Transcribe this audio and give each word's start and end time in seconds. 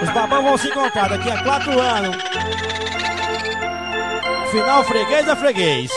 Os 0.00 0.08
babão 0.10 0.42
vão 0.42 0.56
se 0.56 0.68
encontrar 0.68 1.08
daqui 1.08 1.30
a 1.30 1.42
quatro 1.42 1.80
anos. 1.80 2.16
Final 4.50 4.84
freguês 4.84 5.28
é 5.28 5.36
freguês. 5.36 5.90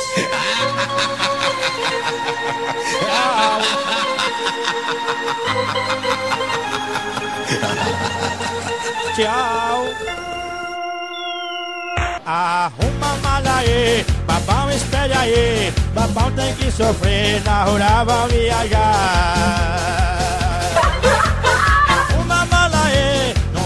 Tchau. 9.15 9.85
Arruma 12.25 13.15
malha 13.23 13.55
aí, 13.55 14.05
babão 14.25 14.71
espere 14.71 15.13
aí. 15.13 15.73
Babão 15.93 16.31
tem 16.31 16.55
que 16.55 16.71
sofrer, 16.71 17.43
na 17.43 17.63
rural 17.65 18.05
vão 18.05 18.27
viajar. 18.27 20.00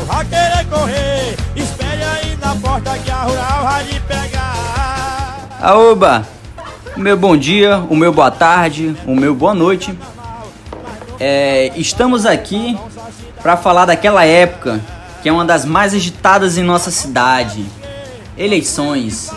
Vai 0.05 0.25
querer 0.25 0.65
correr. 0.69 1.37
Espere 1.55 2.03
aí 2.03 2.37
na 2.37 2.55
porta 2.55 2.97
que 2.97 3.11
a 3.11 3.23
rural 3.23 3.63
vai 3.63 3.83
lhe 3.85 3.99
pegar. 4.01 5.49
Aoba! 5.61 6.25
O 6.95 6.99
meu 6.99 7.17
bom 7.17 7.35
dia, 7.35 7.79
o 7.89 7.95
meu 7.95 8.13
boa 8.13 8.31
tarde, 8.31 8.95
o 9.05 9.15
meu 9.15 9.35
boa 9.35 9.53
noite. 9.53 9.97
É, 11.19 11.71
estamos 11.75 12.25
aqui 12.25 12.77
para 13.41 13.57
falar 13.57 13.85
daquela 13.85 14.25
época 14.25 14.79
que 15.21 15.29
é 15.29 15.31
uma 15.31 15.43
das 15.43 15.65
mais 15.65 15.93
agitadas 15.93 16.57
em 16.57 16.63
nossa 16.63 16.91
cidade. 16.91 17.65
Eleições. 18.37 19.31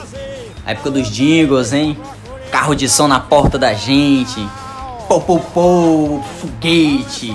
A 0.66 0.72
época 0.72 0.90
dos 0.90 1.08
jingles, 1.08 1.72
hein? 1.72 1.96
Carro 2.52 2.74
de 2.74 2.88
som 2.88 3.08
na 3.08 3.18
porta 3.18 3.58
da 3.58 3.72
gente. 3.72 4.46
Pô, 5.08 5.18
pô, 5.18 5.38
pô, 5.38 6.20
foguete. 6.40 7.34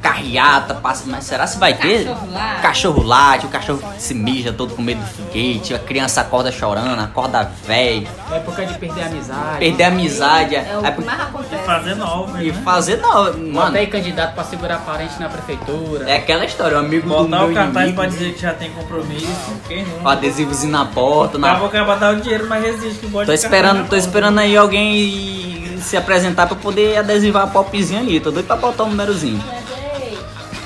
Carreata, 0.00 0.74
passa. 0.74 1.04
Mas 1.06 1.24
será 1.24 1.46
se 1.46 1.58
vai 1.58 1.74
ter? 1.74 2.04
Cachorro 2.06 2.32
late. 2.32 2.62
Cachorro 2.62 3.02
late, 3.02 3.46
o 3.46 3.48
cachorro 3.48 3.82
se 3.98 4.14
mija 4.14 4.52
todo 4.52 4.74
com 4.74 4.82
medo 4.82 5.00
do 5.00 5.06
foguete. 5.06 5.74
A 5.74 5.78
criança 5.78 6.20
acorda 6.20 6.50
chorando, 6.52 7.00
acorda 7.00 7.50
velho. 7.66 8.06
Época 8.32 8.64
de 8.66 8.74
perder 8.78 9.02
a 9.02 9.06
amizade. 9.06 9.58
Perder 9.58 9.84
a 9.84 9.88
amizade. 9.88 10.54
É 10.56 10.78
o 10.80 10.86
a- 10.86 10.92
que 10.92 11.04
mais 11.04 11.20
acontece. 11.20 11.64
Fazer 11.64 11.94
nova, 11.96 12.42
E 12.42 12.52
né? 12.52 12.62
fazer 12.64 12.96
Bota 12.98 13.36
mano. 13.38 13.76
aí 13.76 13.86
candidato 13.86 14.34
pra 14.34 14.44
segurar 14.44 14.78
parente 14.78 15.18
na 15.20 15.28
prefeitura. 15.28 16.08
É 16.08 16.16
aquela 16.16 16.44
história, 16.44 16.76
o 16.76 16.80
amigo 16.80 17.08
do 17.08 17.14
Botar 17.14 17.38
meu 17.40 17.50
o 17.50 17.54
cartaz 17.54 17.76
inimigo, 17.88 17.96
pra 18.00 18.06
dizer 18.08 18.34
que 18.34 18.40
já 18.42 18.52
tem 18.54 18.70
compromisso. 18.70 19.26
Quem 19.66 19.84
não? 19.84 19.98
com 20.00 20.08
adesivozinho 20.08 20.72
na 20.72 20.84
porta, 20.86 21.38
na 21.38 21.54
que 21.58 21.68
vai 21.76 21.84
botar 21.84 22.12
o 22.12 22.20
dinheiro, 22.20 22.46
mas 22.48 22.62
resiste 22.64 22.98
que 23.00 23.06
Tô 23.10 23.18
o 23.18 23.32
esperando, 23.32 23.88
tô 23.88 23.96
esperando 23.96 24.38
aí 24.38 24.56
alguém 24.56 25.78
se 25.80 25.96
apresentar 25.96 26.46
pra 26.46 26.56
poder 26.56 26.98
adesivar 26.98 27.44
a 27.44 27.46
popzinha 27.46 28.00
ali. 28.00 28.20
Tô 28.20 28.30
doido 28.30 28.46
pra 28.46 28.56
botar 28.56 28.84
um 28.84 28.88
númerozinho. 28.90 29.42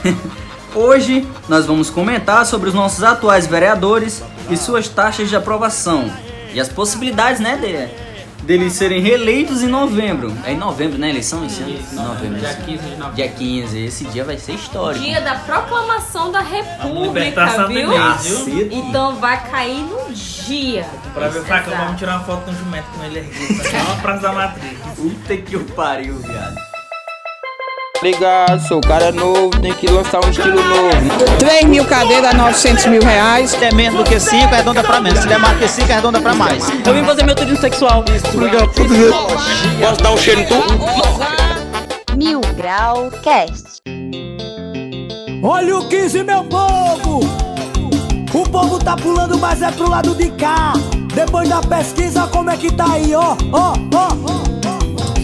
Hoje 0.75 1.27
nós 1.49 1.67
vamos 1.67 1.91
comentar 1.91 2.47
sobre 2.47 2.69
os 2.69 2.75
nossos 2.75 3.03
atuais 3.05 3.47
vereadores 3.47 4.23
e 4.51 4.57
suas 4.57 4.89
taxas 4.89 5.29
de 5.29 5.37
aprovação. 5.37 6.11
E 6.55 6.61
as 6.61 6.69
possibilidades, 6.69 7.41
né, 7.41 7.57
de, 7.57 8.45
deles 8.45 8.73
serem 8.73 9.01
reeleitos 9.01 9.63
em 9.63 9.67
novembro. 9.69 10.35
É 10.45 10.53
em 10.53 10.57
novembro, 10.57 10.99
né, 10.99 11.11
eleição? 11.11 11.45
Esse 11.45 11.63
ano? 11.63 11.75
Isso, 11.75 11.95
novembro. 11.95 12.39
dia 12.39 12.51
esse- 12.51 12.63
15 12.63 12.83
de 12.85 12.91
novembro. 12.97 13.15
Dia 13.15 13.29
15. 13.29 13.85
Esse 13.85 14.05
dia 14.07 14.25
vai 14.25 14.39
ser 14.39 14.53
histórico. 14.53 15.05
Dia 15.05 15.21
da 15.21 15.35
proclamação 15.37 16.33
da 16.33 16.41
República, 16.41 17.47
do 17.59 17.69
viu? 17.69 17.89
mês, 17.89 18.45
viu? 18.47 18.69
Então 18.73 19.17
vai 19.17 19.43
cair 19.51 19.83
no 19.85 20.13
dia. 20.13 20.87
Pra 21.15 21.29
ver 21.29 21.41
o 21.41 21.45
facão, 21.45 21.77
vamos 21.77 21.99
tirar 21.99 22.17
uma 22.17 22.25
foto 22.25 22.51
no 22.51 22.59
jumento 22.59 22.87
com 22.97 23.05
ele 23.05 23.19
erguido. 23.19 23.63
Tá 23.63 23.79
lá 23.79 23.85
na 23.95 24.03
Praça 24.03 24.23
da 24.23 24.33
Matriz. 24.33 24.79
Puta 24.97 25.37
que 25.37 25.57
o 25.57 25.65
pariu, 25.65 26.17
viado. 26.19 26.72
Ligado, 28.03 28.61
sou 28.67 28.79
o 28.79 28.81
cara 28.81 29.13
novo, 29.13 29.51
tem 29.61 29.73
que 29.73 29.89
lançar 29.89 30.25
um 30.25 30.29
estilo 30.29 30.61
novo. 30.61 31.39
3 31.39 31.65
mil 31.67 31.85
cadeiras, 31.85 32.35
900 32.35 32.87
mil 32.87 33.01
reais. 33.01 33.51
Se 33.51 33.57
der 33.59 33.73
menos 33.73 33.97
do 33.97 34.05
que 34.05 34.19
5, 34.19 34.53
arredonda 34.53 34.83
pra 34.83 35.01
menos. 35.01 35.21
Se 35.21 35.29
der 35.29 35.39
mais 35.39 35.57
do 35.57 35.61
que 35.61 35.69
5, 35.69 35.93
arredonda 35.93 36.21
pra 36.21 36.35
mais. 36.35 36.69
Eu 36.85 36.95
vim 36.95 37.05
fazer 37.05 37.23
meu 37.23 37.37
turismo 37.37 37.61
sexual. 37.61 38.05
Posso 39.81 40.03
dar 40.03 40.11
um 40.11 40.17
cheiro 40.17 40.41
em 40.41 40.47
tu? 40.47 40.55
Mil 42.17 42.41
Grau 42.57 43.09
Cast. 43.23 43.81
Olha 45.41 45.79
o 45.79 45.89
15, 45.89 46.25
meu 46.25 46.43
povo! 46.45 47.21
O 48.35 48.49
povo 48.49 48.79
tá 48.79 48.97
pulando, 48.97 49.39
mas 49.39 49.63
é 49.63 49.71
pro 49.71 49.89
lado 49.89 50.13
de 50.17 50.29
cá. 50.31 50.73
Depois 51.15 51.49
da 51.49 51.61
pesquisa, 51.61 52.27
como 52.27 52.51
é 52.51 52.57
que 52.57 52.73
tá 52.73 52.95
aí, 52.95 53.15
ó, 53.15 53.37
ó, 53.53 53.75
ó, 53.95 54.42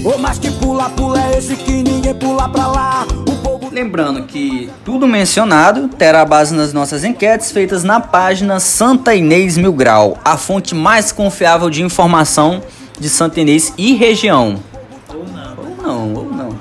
Ô, 0.04 0.16
mas 0.16 0.38
que 0.38 0.50
pula, 0.50 0.88
pula 0.90 1.20
é 1.20 1.38
esse 1.38 1.56
que 1.56 1.72
ninguém 1.72 2.14
pula 2.14 2.48
pra 2.48 2.66
lá. 2.68 3.06
O 3.26 3.36
povo 3.36 3.68
Lembrando 3.72 4.22
que 4.22 4.70
tudo 4.84 5.06
mencionado 5.06 5.88
terá 5.88 6.24
base 6.24 6.54
nas 6.54 6.72
nossas 6.72 7.04
enquetes 7.04 7.50
feitas 7.50 7.84
na 7.84 8.00
página 8.00 8.60
Santa 8.60 9.14
Inês 9.14 9.58
Mil 9.58 9.72
Grau, 9.72 10.16
a 10.24 10.36
fonte 10.36 10.74
mais 10.74 11.12
confiável 11.12 11.68
de 11.68 11.82
informação 11.82 12.62
de 12.98 13.08
Santa 13.08 13.40
Inês 13.40 13.72
e 13.76 13.94
região. 13.94 14.62
Ou 15.08 15.24
não. 15.26 15.56
Ou 15.56 15.82
não, 15.82 16.14
ou 16.14 16.32
não. 16.32 16.58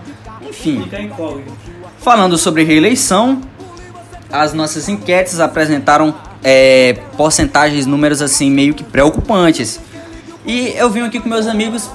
Enfim, 0.47 0.87
falando 1.99 2.37
sobre 2.37 2.63
reeleição, 2.63 3.41
as 4.31 4.53
nossas 4.53 4.89
enquetes 4.89 5.39
apresentaram 5.39 6.13
é, 6.43 6.97
porcentagens, 7.15 7.85
números 7.85 8.21
assim 8.21 8.49
meio 8.49 8.73
que 8.73 8.83
preocupantes. 8.83 9.79
E 10.45 10.73
eu 10.75 10.89
vim 10.89 11.01
aqui 11.01 11.19
com 11.19 11.29
meus 11.29 11.47
amigos 11.47 11.89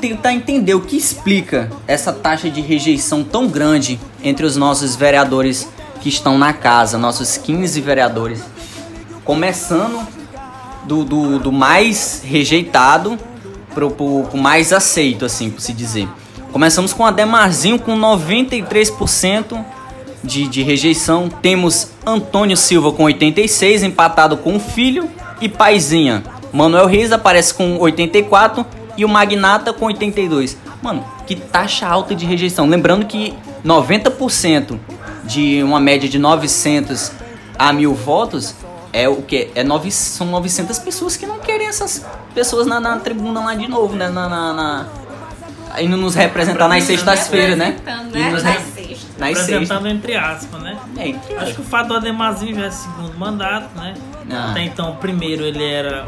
tentar 0.00 0.32
entender 0.32 0.74
o 0.74 0.80
que 0.80 0.96
explica 0.96 1.70
essa 1.86 2.12
taxa 2.12 2.50
de 2.50 2.60
rejeição 2.60 3.22
tão 3.22 3.46
grande 3.46 4.00
entre 4.22 4.44
os 4.44 4.56
nossos 4.56 4.96
vereadores 4.96 5.68
que 6.00 6.08
estão 6.08 6.38
na 6.38 6.52
casa, 6.52 6.98
nossos 6.98 7.36
15 7.36 7.80
vereadores. 7.80 8.42
Começando 9.24 10.06
do, 10.84 11.04
do, 11.04 11.38
do 11.38 11.52
mais 11.52 12.22
rejeitado 12.24 13.18
pro, 13.74 13.90
pro, 13.90 14.24
pro 14.24 14.38
mais 14.38 14.72
aceito, 14.72 15.24
assim, 15.24 15.50
por 15.50 15.60
se 15.60 15.72
dizer. 15.72 16.08
Começamos 16.52 16.92
com 16.92 17.06
Ademarzinho 17.06 17.78
com 17.78 17.96
93% 17.96 19.64
de, 20.24 20.48
de 20.48 20.62
rejeição. 20.62 21.28
Temos 21.28 21.88
Antônio 22.04 22.56
Silva 22.56 22.92
com 22.92 23.04
86, 23.04 23.84
empatado 23.84 24.36
com 24.36 24.56
o 24.56 24.60
filho 24.60 25.08
e 25.40 25.48
Paizinha. 25.48 26.24
Manuel 26.52 26.86
Reis 26.86 27.12
aparece 27.12 27.54
com 27.54 27.78
84 27.78 28.66
e 28.96 29.04
o 29.04 29.08
Magnata 29.08 29.72
com 29.72 29.86
82. 29.86 30.56
Mano, 30.82 31.04
que 31.26 31.36
taxa 31.36 31.86
alta 31.86 32.14
de 32.14 32.24
rejeição. 32.26 32.66
Lembrando 32.66 33.06
que 33.06 33.34
90% 33.64 34.78
de 35.24 35.62
uma 35.62 35.78
média 35.80 36.08
de 36.08 36.18
900 36.18 37.12
a 37.58 37.72
mil 37.72 37.94
votos 37.94 38.54
é 38.92 39.08
o 39.08 39.22
que? 39.22 39.50
É 39.54 39.62
nove, 39.62 39.90
são 39.90 40.26
900 40.26 40.78
pessoas 40.78 41.16
que 41.16 41.26
não 41.26 41.38
querem 41.38 41.66
essas 41.68 42.04
pessoas 42.34 42.66
na, 42.66 42.80
na 42.80 42.96
tribuna 42.98 43.40
lá 43.40 43.54
de 43.54 43.68
novo, 43.68 43.94
né? 43.94 44.08
Na, 44.08 44.28
na, 44.28 44.52
na- 44.52 44.86
indo 45.78 45.96
nos 45.96 46.14
representar 46.14 46.66
nas 46.68 46.84
sextas-feiras, 46.84 47.56
né? 47.56 47.76
Né? 47.84 48.30
nos 48.30 48.42
Nas 48.42 48.54
re- 48.54 48.60
sextas. 48.74 49.68
Nas 49.68 49.84
entre 49.86 50.16
aspas, 50.16 50.62
né? 50.62 50.76
É, 50.96 51.08
entre 51.08 51.36
Acho 51.36 51.54
que 51.54 51.60
o 51.60 51.64
fato 51.64 51.88
do 51.88 51.94
Ademazinho 51.94 52.56
já 52.56 52.66
é 52.66 52.70
segundo 52.70 53.16
mandato, 53.18 53.68
né? 53.76 53.94
Ah. 54.32 54.50
Até 54.50 54.62
então, 54.64 54.90
o 54.92 54.96
primeiro 54.96 55.44
ele 55.44 55.62
era 55.62 56.06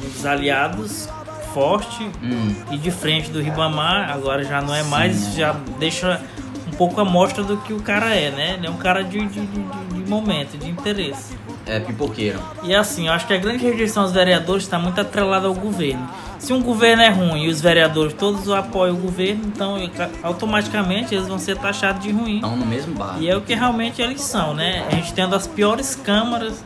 dos 0.00 0.24
aliados, 0.24 1.08
forte 1.52 2.08
Hum. 2.22 2.54
e 2.70 2.78
de 2.78 2.90
frente 2.90 3.30
do 3.30 3.40
Ribamar, 3.40 4.10
agora 4.12 4.44
já 4.44 4.60
não 4.60 4.74
é 4.74 4.82
mais, 4.84 5.16
isso 5.20 5.36
já 5.38 5.54
deixa 5.78 6.20
um 6.66 6.70
pouco 6.76 7.00
a 7.00 7.04
mostra 7.04 7.42
do 7.44 7.56
que 7.58 7.72
o 7.72 7.80
cara 7.80 8.14
é, 8.14 8.30
né? 8.30 8.54
Ele 8.56 8.66
é 8.66 8.70
um 8.70 8.76
cara 8.76 9.02
de, 9.04 9.18
de, 9.26 9.46
de, 9.46 9.62
de 10.02 10.10
momento, 10.10 10.56
de 10.56 10.68
interesse. 10.68 11.36
É, 11.66 11.78
pipoqueiro. 11.78 12.40
E 12.64 12.74
assim, 12.74 13.06
eu 13.06 13.12
acho 13.12 13.26
que 13.26 13.32
a 13.34 13.36
grande 13.36 13.64
rejeição 13.64 14.02
aos 14.02 14.12
vereadores 14.12 14.64
está 14.64 14.78
muito 14.78 15.00
atrelada 15.00 15.46
ao 15.46 15.54
governo. 15.54 16.08
Se 16.38 16.52
um 16.52 16.60
governo 16.60 17.02
é 17.04 17.08
ruim 17.08 17.44
e 17.44 17.48
os 17.48 17.60
vereadores 17.60 18.14
todos 18.14 18.50
apoiam 18.50 18.96
o 18.96 18.98
governo, 18.98 19.42
então 19.46 19.76
automaticamente 20.24 21.14
eles 21.14 21.28
vão 21.28 21.38
ser 21.38 21.56
taxados 21.56 22.02
de 22.02 22.10
ruim. 22.10 22.36
Estão 22.36 22.56
no 22.56 22.66
mesmo 22.66 22.94
bar. 22.94 23.16
E 23.20 23.28
é 23.28 23.36
o 23.36 23.40
que 23.40 23.54
realmente 23.54 24.02
eles 24.02 24.22
são, 24.22 24.52
né? 24.54 24.84
A 24.90 24.94
gente 24.96 25.12
tem 25.12 25.24
uma 25.24 25.30
das 25.30 25.46
piores 25.46 25.94
câmaras 25.94 26.64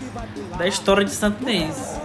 da 0.56 0.66
história 0.66 1.04
de 1.04 1.10
Santo 1.10 1.42
Inês. 1.42 2.00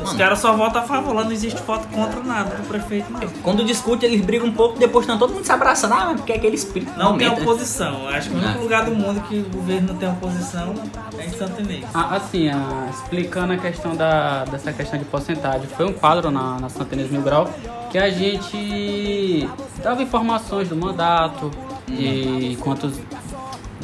Os 0.00 0.06
Mano. 0.06 0.18
caras 0.18 0.38
só 0.38 0.52
votam 0.54 0.82
a 0.82 0.84
favor, 0.84 1.14
lá 1.14 1.24
não 1.24 1.32
existe 1.32 1.60
voto 1.62 1.86
contra 1.88 2.20
nada 2.22 2.54
do 2.56 2.62
prefeito, 2.66 3.12
não. 3.12 3.20
Quando 3.42 3.64
discute, 3.64 4.04
eles 4.06 4.20
brigam 4.24 4.46
um 4.48 4.52
pouco, 4.52 4.78
depois 4.78 5.04
estão 5.04 5.18
todo 5.18 5.34
mundo 5.34 5.44
se 5.44 5.52
abraçando. 5.52 5.92
Ah, 5.94 6.12
porque 6.16 6.32
é 6.32 6.36
aquele 6.36 6.54
espírito. 6.56 6.90
Não 6.96 7.16
tem 7.18 7.28
momento, 7.28 7.36
né? 7.36 7.42
oposição. 7.42 8.08
Acho 8.08 8.30
que 8.30 8.34
o 8.34 8.38
único 8.38 8.58
Ah. 8.58 8.62
lugar 8.62 8.84
do 8.84 8.94
mundo 8.94 9.20
que 9.28 9.38
o 9.38 9.44
governo 9.56 9.88
não 9.88 9.96
tem 9.96 10.08
oposição 10.08 10.74
é 11.18 11.26
em 11.26 11.30
Santo 11.30 11.60
Inês. 11.60 11.84
Ah, 11.92 12.16
assim, 12.16 12.48
ah, 12.48 12.88
explicando 12.90 13.52
a 13.52 13.56
questão 13.58 13.94
da, 13.94 14.44
dessa 14.44 14.72
questão 14.72 14.98
de 14.98 15.04
porcentagem, 15.04 15.66
foi 15.76 15.86
um 15.86 15.92
quadro 15.92 16.30
na, 16.30 16.58
na 16.58 16.68
Santa 16.68 16.94
Inês 16.94 17.10
Mil 17.10 17.22
Grau 17.22 17.48
que 17.90 17.98
a 17.98 18.08
gente 18.08 19.48
dava 19.82 20.00
informações 20.02 20.68
do 20.68 20.76
mandato, 20.76 21.50
de 21.88 22.56
quantos 22.60 22.94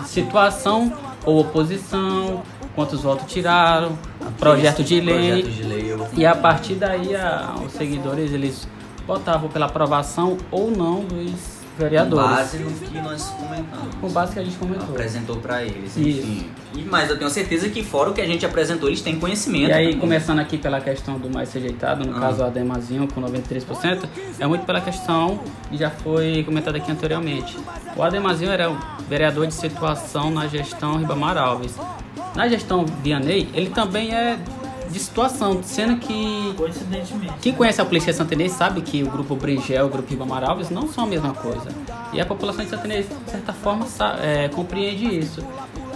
situação 0.04 0.92
ou 1.24 1.40
oposição, 1.40 2.42
quantos 2.76 3.02
votos 3.02 3.32
tiraram, 3.32 3.98
projeto 4.38 4.84
de 4.84 5.00
lei. 5.00 5.42
Projeto 5.42 5.50
de 5.56 5.62
lei. 5.64 5.92
eu- 5.92 6.06
E 6.16 6.24
a 6.24 6.36
partir 6.36 6.74
daí 6.74 7.16
a- 7.16 7.54
os 7.66 7.72
seguidores 7.72 8.32
eles 8.32 8.68
votavam 9.06 9.48
pela 9.48 9.66
aprovação 9.66 10.36
ou 10.50 10.70
não 10.70 11.00
dos, 11.04 11.56
vereadores. 11.78 12.26
Com 12.26 12.34
base 12.34 12.58
no 12.58 12.70
que 12.70 12.98
nós 13.00 13.22
comentamos. 13.38 13.94
Com 14.00 14.08
base 14.08 14.32
que 14.32 14.38
a 14.38 14.42
gente 14.42 14.56
comentou. 14.56 14.88
Apresentou 14.88 15.36
pra 15.36 15.62
eles, 15.62 15.94
Isso. 15.94 16.20
enfim. 16.20 16.46
E, 16.74 16.82
mas 16.84 17.10
eu 17.10 17.18
tenho 17.18 17.28
certeza 17.30 17.68
que 17.68 17.84
fora 17.84 18.08
o 18.08 18.14
que 18.14 18.20
a 18.22 18.26
gente 18.26 18.46
apresentou, 18.46 18.88
eles 18.88 19.02
têm 19.02 19.18
conhecimento. 19.20 19.68
E 19.68 19.72
aí, 19.74 19.84
também. 19.88 20.00
começando 20.00 20.38
aqui 20.38 20.56
pela 20.56 20.80
questão 20.80 21.18
do 21.18 21.28
mais 21.28 21.52
rejeitado, 21.52 22.06
no 22.06 22.16
Ah. 22.16 22.20
caso 22.20 22.40
o 22.42 22.46
Ademazinho 22.46 23.06
com 23.12 23.20
93%, 23.20 24.08
é 24.38 24.46
muito 24.46 24.64
pela 24.64 24.80
questão 24.80 25.38
que 25.68 25.76
já 25.76 25.90
foi 25.90 26.42
comentada 26.44 26.78
aqui 26.78 26.90
anteriormente. 26.90 27.58
O 27.94 28.02
Ademazinho 28.02 28.50
era 28.50 28.70
um 28.70 28.78
vereador 29.06 29.46
de 29.46 29.52
situação 29.52 30.30
na 30.30 30.46
gestão 30.46 30.96
Ribamar 30.96 31.36
Alves. 31.36 31.74
Na 32.36 32.46
gestão 32.46 32.84
Vianney, 33.02 33.48
ele 33.54 33.70
também 33.70 34.14
é 34.14 34.38
de 34.90 34.98
situação, 35.00 35.62
sendo 35.62 35.96
que 35.96 36.54
Coincidentemente. 36.56 37.32
quem 37.40 37.52
conhece 37.52 37.80
a 37.80 37.84
polícia 37.84 38.12
santenês 38.12 38.52
sabe 38.52 38.82
que 38.82 39.02
o 39.02 39.10
grupo 39.10 39.34
Brigel 39.34 39.84
e 39.84 39.88
o 39.88 39.90
grupo 39.90 40.08
Ribamar 40.08 40.44
Alves 40.44 40.70
não 40.70 40.86
são 40.86 41.04
a 41.04 41.06
mesma 41.06 41.32
coisa. 41.32 41.68
E 42.12 42.20
a 42.20 42.26
população 42.26 42.62
de 42.64 42.70
santenês, 42.70 43.06
de 43.08 43.30
certa 43.30 43.52
forma, 43.52 43.86
é, 44.20 44.48
compreende 44.48 45.18
isso. 45.18 45.42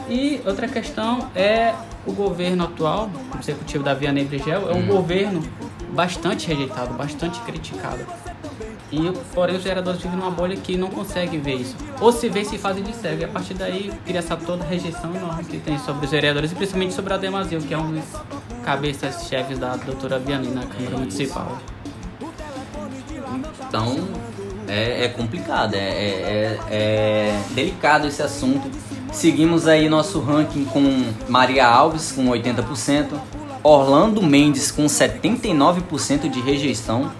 E 0.09 0.41
outra 0.45 0.67
questão 0.67 1.29
é 1.37 1.75
o 2.07 2.13
governo 2.13 2.65
atual, 2.65 3.11
o 3.35 3.39
executivo 3.39 3.85
da 3.85 3.95
Vianney 3.95 4.25
Brigel, 4.25 4.69
é 4.71 4.75
um 4.75 4.87
governo 4.87 5.43
bastante 5.93 6.49
rejeitado, 6.49 6.95
bastante 6.95 7.39
criticado. 7.41 8.05
E, 8.93 9.13
porém, 9.33 9.57
os 9.57 9.63
vereadores 9.63 10.01
vivem 10.01 10.19
numa 10.19 10.31
bolha 10.31 10.57
que 10.57 10.77
não 10.77 10.89
conseguem 10.89 11.41
ver 11.41 11.55
isso. 11.57 11.77
Ou 12.01 12.11
se 12.11 12.29
vê, 12.29 12.45
se 12.45 12.59
fazem 12.59 12.83
de 12.83 12.93
cego. 12.95 13.21
E 13.23 13.25
a 13.25 13.29
partir 13.29 13.55
daí, 13.55 13.93
cria 14.05 14.19
essa 14.19 14.37
toda 14.37 14.65
rejeição 14.65 15.15
enorme 15.15 15.45
que 15.45 15.59
tem 15.59 15.79
sobre 15.79 16.05
os 16.07 16.11
vereadores, 16.11 16.51
e 16.51 16.55
principalmente 16.57 16.93
sobre 16.95 17.13
a 17.15 17.17
Demazil, 17.17 17.61
que 17.61 17.73
é 17.73 17.79
um 17.79 17.93
dos 17.93 18.05
cabeças-chefes 18.65 19.59
da 19.59 19.77
doutora 19.77 20.19
Vianney 20.19 20.51
na 20.51 20.67
Câmara 20.67 20.97
Municipal. 20.99 21.57
Então, 23.69 23.97
é, 24.67 25.05
é 25.05 25.09
complicado, 25.09 25.75
é, 25.75 25.79
é- 25.79 26.59
é- 26.71 26.75
é 26.75 27.41
delicado 27.55 28.07
esse 28.09 28.23
assunto. 28.23 28.69
Seguimos 29.13 29.67
aí 29.67 29.89
nosso 29.89 30.21
ranking 30.21 30.65
com 30.65 31.05
Maria 31.29 31.67
Alves 31.67 32.13
com 32.13 32.27
80%, 32.29 33.21
Orlando 33.63 34.23
Mendes 34.23 34.71
com 34.71 34.87
79% 34.89 36.29
de 36.29 36.41
rejeição, 36.41 37.11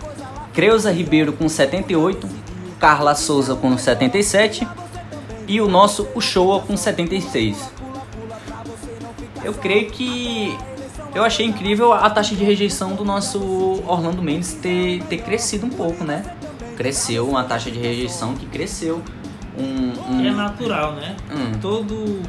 Creuza 0.53 0.91
Ribeiro 0.93 1.33
com 1.33 1.47
78%, 1.47 2.25
Carla 2.79 3.15
Souza 3.15 3.55
com 3.55 3.75
77% 3.77 4.67
e 5.47 5.61
o 5.61 5.69
nosso 5.69 6.09
Uchoa 6.15 6.61
com 6.61 6.75
76%. 6.75 7.55
Eu 9.43 9.55
creio 9.55 9.91
que 9.91 10.57
eu 11.15 11.25
achei 11.25 11.45
incrível 11.47 11.93
a 11.93 12.09
taxa 12.11 12.35
de 12.37 12.45
rejeição 12.45 12.95
do 12.95 13.05
nosso 13.05 13.39
Orlando 13.87 14.23
Mendes 14.23 14.53
ter, 14.55 15.03
ter 15.05 15.19
crescido 15.19 15.67
um 15.67 15.71
pouco, 15.71 16.05
né? 16.05 16.23
Cresceu 16.77 17.29
uma 17.29 17.43
taxa 17.45 17.71
de 17.71 17.79
rejeição 17.79 18.35
que 18.35 18.47
cresceu. 18.47 19.03
Um, 19.59 19.93
um- 20.15 20.27
é 20.27 20.31
natural, 20.31 20.93
né? 20.93 21.17
Hum. 21.31 21.53
Todo, 21.61 22.21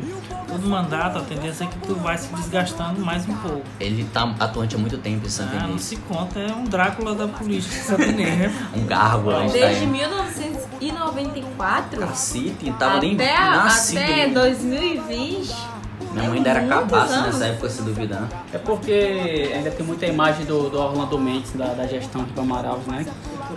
todo 0.51 0.68
mandato, 0.68 1.18
a 1.18 1.21
tendência 1.21 1.63
é 1.63 1.68
que 1.68 1.77
tu 1.80 1.95
vai 1.95 2.18
se 2.18 2.27
desgastando 2.36 3.00
mais 3.06 3.25
um 3.27 3.33
pouco. 3.38 3.62
Ele 3.80 4.03
tá 4.13 4.36
atuante 4.39 4.75
há 4.75 4.77
muito 4.77 4.98
tempo, 4.98 5.25
esse 5.27 5.42
Ah, 5.42 5.65
não 5.68 5.77
se 5.77 5.95
conta, 5.95 6.39
é 6.39 6.51
um 6.53 6.65
Drácula 6.65 7.15
da 7.15 7.27
política 7.27 7.75
santenês, 7.83 8.38
né? 8.38 8.53
Um 8.75 8.86
gárgula. 8.86 9.42
Desde 9.48 9.63
aí. 9.83 9.88
1994 9.88 12.00
Cacete, 12.00 12.71
tava 12.77 13.00
nem 13.00 13.15
até, 13.15 13.36
a- 13.36 13.51
nascido. 13.51 13.98
até 14.00 14.13
ainda. 14.24 14.42
2020. 14.42 15.71
Minha 16.12 16.28
mãe 16.30 16.38
ainda 16.38 16.50
era 16.50 16.62
muitos 16.62 16.80
cabaça 16.80 17.13
anos. 17.13 17.25
nessa 17.40 17.46
época, 17.46 17.69
se 17.69 17.81
duvidar. 17.84 18.28
É 18.54 18.58
porque 18.58 19.52
ainda 19.56 19.72
tem 19.72 19.86
muita 19.86 20.06
imagem 20.06 20.46
do, 20.46 20.69
do 20.69 20.80
Orlando 20.80 21.18
Mendes, 21.18 21.52
da, 21.54 21.68
da 21.68 21.88
gestão 21.88 22.24
Ribamar 22.24 22.66
Alves, 22.66 22.88
né? 22.88 23.06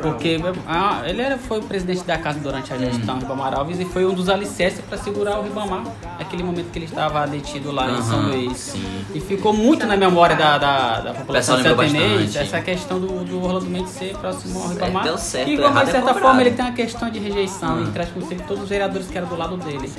Porque 0.01 0.41
ah, 0.67 1.03
ele 1.07 1.23
era, 1.23 1.39
foi 1.39 1.61
o 1.61 1.63
presidente 1.63 2.03
da 2.05 2.19
casa 2.19 2.39
durante 2.41 2.73
a 2.73 2.77
gestão 2.77 3.19
Ribamar 3.19 3.55
Alves 3.55 3.79
e 3.79 3.85
foi 3.85 4.05
um 4.05 4.13
dos 4.13 4.29
alicerces 4.29 4.81
para 4.85 4.99
segurar 4.99 5.39
o 5.39 5.43
Ribamar 5.43 5.83
naquele 6.19 6.43
momento 6.43 6.71
que 6.73 6.79
ele 6.79 6.87
estava 6.87 7.27
detido 7.27 7.71
lá 7.71 7.91
em 7.91 8.03
São 8.03 8.23
Luís. 8.29 8.57
sim. 8.57 9.05
E 9.15 9.21
ficou 9.21 9.53
muito 9.53 9.87
na 9.87 9.97
memória 9.97 10.35
da, 10.37 10.59
da, 10.59 11.01
da 11.01 11.15
população 11.15 11.57
bastante. 11.77 12.39
essa 12.39 12.61
questão 12.61 12.99
do, 13.01 13.25
do 13.25 13.43
Orlando 13.43 13.67
Mendes 13.67 13.93
ser 13.93 14.17
próximo 14.17 14.59
ao 14.61 14.69
Certo, 14.69 14.81
Ribamar. 14.81 15.05
deu 15.05 15.19
certo, 15.19 15.51
e 15.51 15.57
como, 15.57 15.73
de 15.75 15.79
é 15.81 15.85
certa 15.87 15.99
cobrado. 16.01 16.21
forma, 16.21 16.41
ele 16.41 16.51
tem 16.53 16.65
uma 16.65 16.73
questão 16.75 17.11
de 17.11 17.19
rejeição 17.19 17.79
Hum. 17.79 17.85
e 17.89 17.91
traz 17.93 18.09
consigo 18.11 18.43
todos 18.47 18.65
os 18.65 18.69
vereadores 18.69 19.07
que 19.09 19.17
eram 19.17 19.29
do 19.29 19.37
lado 19.37 19.57
dele. 19.57 19.91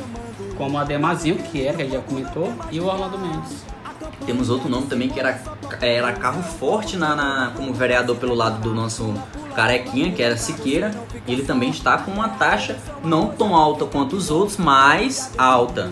Como 0.58 0.78
a 0.78 0.84
Demazinho, 0.84 1.38
que 1.38 1.66
era, 1.66 1.78
que 1.78 1.90
já 1.90 2.00
comentou, 2.00 2.52
e 2.72 2.80
o 2.80 2.86
Orlando 2.86 3.18
Mendes. 3.18 3.64
Temos 4.26 4.50
outro 4.50 4.70
nome 4.70 4.88
também 4.88 5.10
que 5.10 5.20
era, 5.20 5.40
era 5.82 6.14
carro 6.14 6.42
forte 6.42 6.98
na, 6.98 7.16
na- 7.16 7.52
como 7.56 7.74
vereador 7.74 8.16
pelo 8.16 8.34
lado 8.34 8.62
do 8.62 8.74
nosso 8.74 9.14
carequinha, 9.56 10.12
que 10.12 10.22
era 10.24 10.38
Siqueira. 10.38 10.92
E 11.28 11.32
ele 11.34 11.44
também 11.44 11.70
está 11.70 11.98
com 11.98 12.12
uma 12.12 12.30
taxa 12.30 12.78
não 13.04 13.28
tão 13.30 13.56
alta 13.56 13.86
quanto 13.86 14.16
os 14.16 14.30
outros, 14.32 14.58
mas 14.58 15.32
alta. 15.38 15.92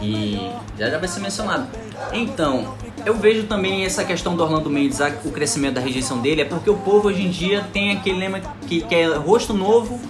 E 0.00 0.50
já, 0.78 0.90
já 0.90 0.98
vai 0.98 1.08
ser 1.08 1.20
mencionado. 1.20 1.66
Então, 2.12 2.74
eu 3.04 3.14
vejo 3.14 3.44
também 3.46 3.84
essa 3.84 4.04
questão 4.04 4.36
do 4.36 4.42
Orlando 4.42 4.68
Mendes, 4.70 4.98
o 5.24 5.30
crescimento 5.30 5.74
da 5.74 5.80
rejeição 5.80 6.18
dele, 6.20 6.42
é 6.42 6.44
porque 6.44 6.70
o 6.70 6.76
povo 6.76 7.08
hoje 7.08 7.22
em 7.26 7.30
dia 7.30 7.66
tem 7.72 7.90
aquele 7.92 8.18
lema 8.18 8.40
que, 8.66 8.80
que 8.82 8.94
é 8.94 9.06
rosto 9.16 9.52
novo, 9.52 10.00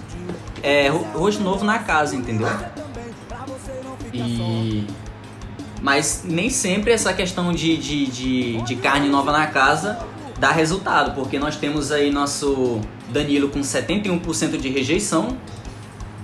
é, 0.61 0.89
ro- 0.89 1.05
rosto 1.15 1.41
novo 1.41 1.65
na 1.65 1.79
casa, 1.79 2.15
entendeu? 2.15 2.47
E 4.13 4.85
mas 5.81 6.23
nem 6.25 6.49
sempre 6.49 6.91
essa 6.91 7.13
questão 7.13 7.53
de, 7.53 7.77
de, 7.77 8.05
de, 8.07 8.61
de 8.63 8.75
carne 8.75 9.07
nova 9.07 9.31
na 9.31 9.47
casa 9.47 9.99
dá 10.37 10.51
resultado, 10.51 11.13
porque 11.15 11.37
nós 11.37 11.55
temos 11.55 11.91
aí 11.91 12.11
nosso 12.11 12.79
Danilo 13.09 13.49
com 13.49 13.59
71% 13.59 14.57
de 14.57 14.69
rejeição 14.69 15.37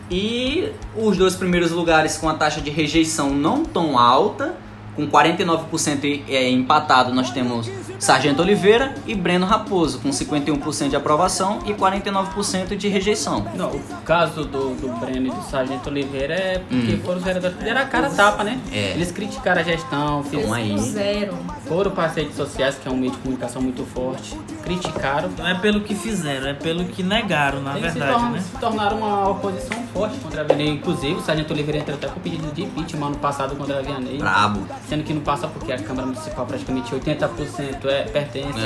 e 0.10 0.72
os 0.96 1.18
dois 1.18 1.36
primeiros 1.36 1.72
lugares 1.72 2.18
com 2.18 2.30
a 2.30 2.34
taxa 2.34 2.62
de 2.62 2.70
rejeição 2.70 3.32
não 3.32 3.66
tão 3.66 3.98
alta, 3.98 4.56
com 4.96 5.08
49% 5.08 6.24
é, 6.30 6.50
empatado, 6.50 7.14
nós 7.14 7.30
temos 7.32 7.70
Sargento 8.00 8.42
Oliveira 8.42 8.94
e 9.06 9.16
Breno 9.16 9.46
Raposo, 9.46 10.00
com 10.00 10.10
51% 10.10 10.90
de 10.90 10.96
aprovação 10.96 11.60
e 11.66 11.74
49% 11.74 12.76
de 12.76 12.88
rejeição. 12.88 13.46
Não, 13.56 13.70
o 13.72 13.82
caso 14.06 14.44
do, 14.46 14.76
do 14.76 14.88
Breno 15.00 15.28
e 15.28 15.32
do 15.32 15.42
Sargento 15.50 15.90
Oliveira 15.90 16.34
é 16.34 16.60
porque 16.60 16.94
Hum. 16.96 17.00
foram 17.04 17.18
os 17.18 17.24
vereadores 17.24 17.58
que 17.58 17.64
deram 17.64 17.82
a 17.82 17.86
cara 17.86 18.08
a 18.08 18.10
tapa, 18.10 18.44
né? 18.44 18.60
É. 18.72 18.92
Eles 18.92 19.12
criticaram 19.12 19.62
a 19.62 19.64
gestão, 19.64 20.24
fizeram, 20.24 20.54
aí, 20.54 20.78
Zero. 20.78 21.34
foram 21.68 21.92
para 21.92 22.06
as 22.06 22.16
redes 22.16 22.36
sociais, 22.36 22.76
que 22.82 22.88
é 22.88 22.92
um 22.92 22.98
meio 22.98 23.12
de 23.12 23.18
comunicação 23.18 23.62
muito 23.62 23.84
forte, 23.86 24.38
criticaram. 24.64 25.30
Não 25.38 25.48
é 25.48 25.56
pelo 25.56 25.82
que 25.82 25.96
fizeram, 25.96 26.48
é 26.48 26.54
pelo 26.54 26.86
que 26.86 27.02
negaram, 27.04 27.62
na 27.62 27.78
Eles 27.78 27.94
se, 27.94 28.00
verdade, 28.00 28.14
tornam- 28.20 28.32
né? 28.32 28.40
se 28.42 28.60
tornaram 28.60 28.98
uma 28.98 29.30
oposição 29.30 29.78
forte 29.94 30.18
contra 30.20 30.42
a 30.42 30.44
Vianney. 30.44 30.70
Inclusive, 30.70 31.14
o 31.16 31.22
Sargento 31.22 31.54
Oliveira 31.54 31.80
entrou 31.80 31.96
até 31.98 32.08
com 32.08 32.20
pedido 32.20 32.54
de 32.54 32.64
impeachment 32.64 33.08
ano 33.08 33.18
passado 33.18 33.56
contra 33.56 33.80
a 33.80 33.82
Vianney. 33.82 34.18
brabo. 34.18 34.62
Sendo 34.88 35.04
que 35.04 35.14
não 35.14 35.22
passa 35.22 35.48
porque 35.48 35.72
a 35.72 35.80
Câmara 35.80 36.06
Municipal 36.08 36.46
praticamente 36.46 36.94
80% 36.94 37.86
é, 37.86 38.04
pertence 38.04 38.60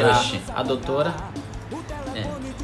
à, 0.53 0.59
à 0.59 0.63
doutora. 0.63 1.13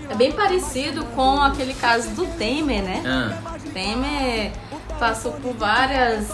É 0.10 0.16
bem 0.16 0.32
parecido 0.32 1.04
com 1.16 1.42
aquele 1.42 1.74
caso 1.74 2.10
do 2.12 2.26
Temer, 2.38 2.84
né? 2.84 3.02
Ah, 3.06 3.54
Temer 3.74 4.52
passou 5.00 5.32
por 5.34 5.54
várias 5.54 6.28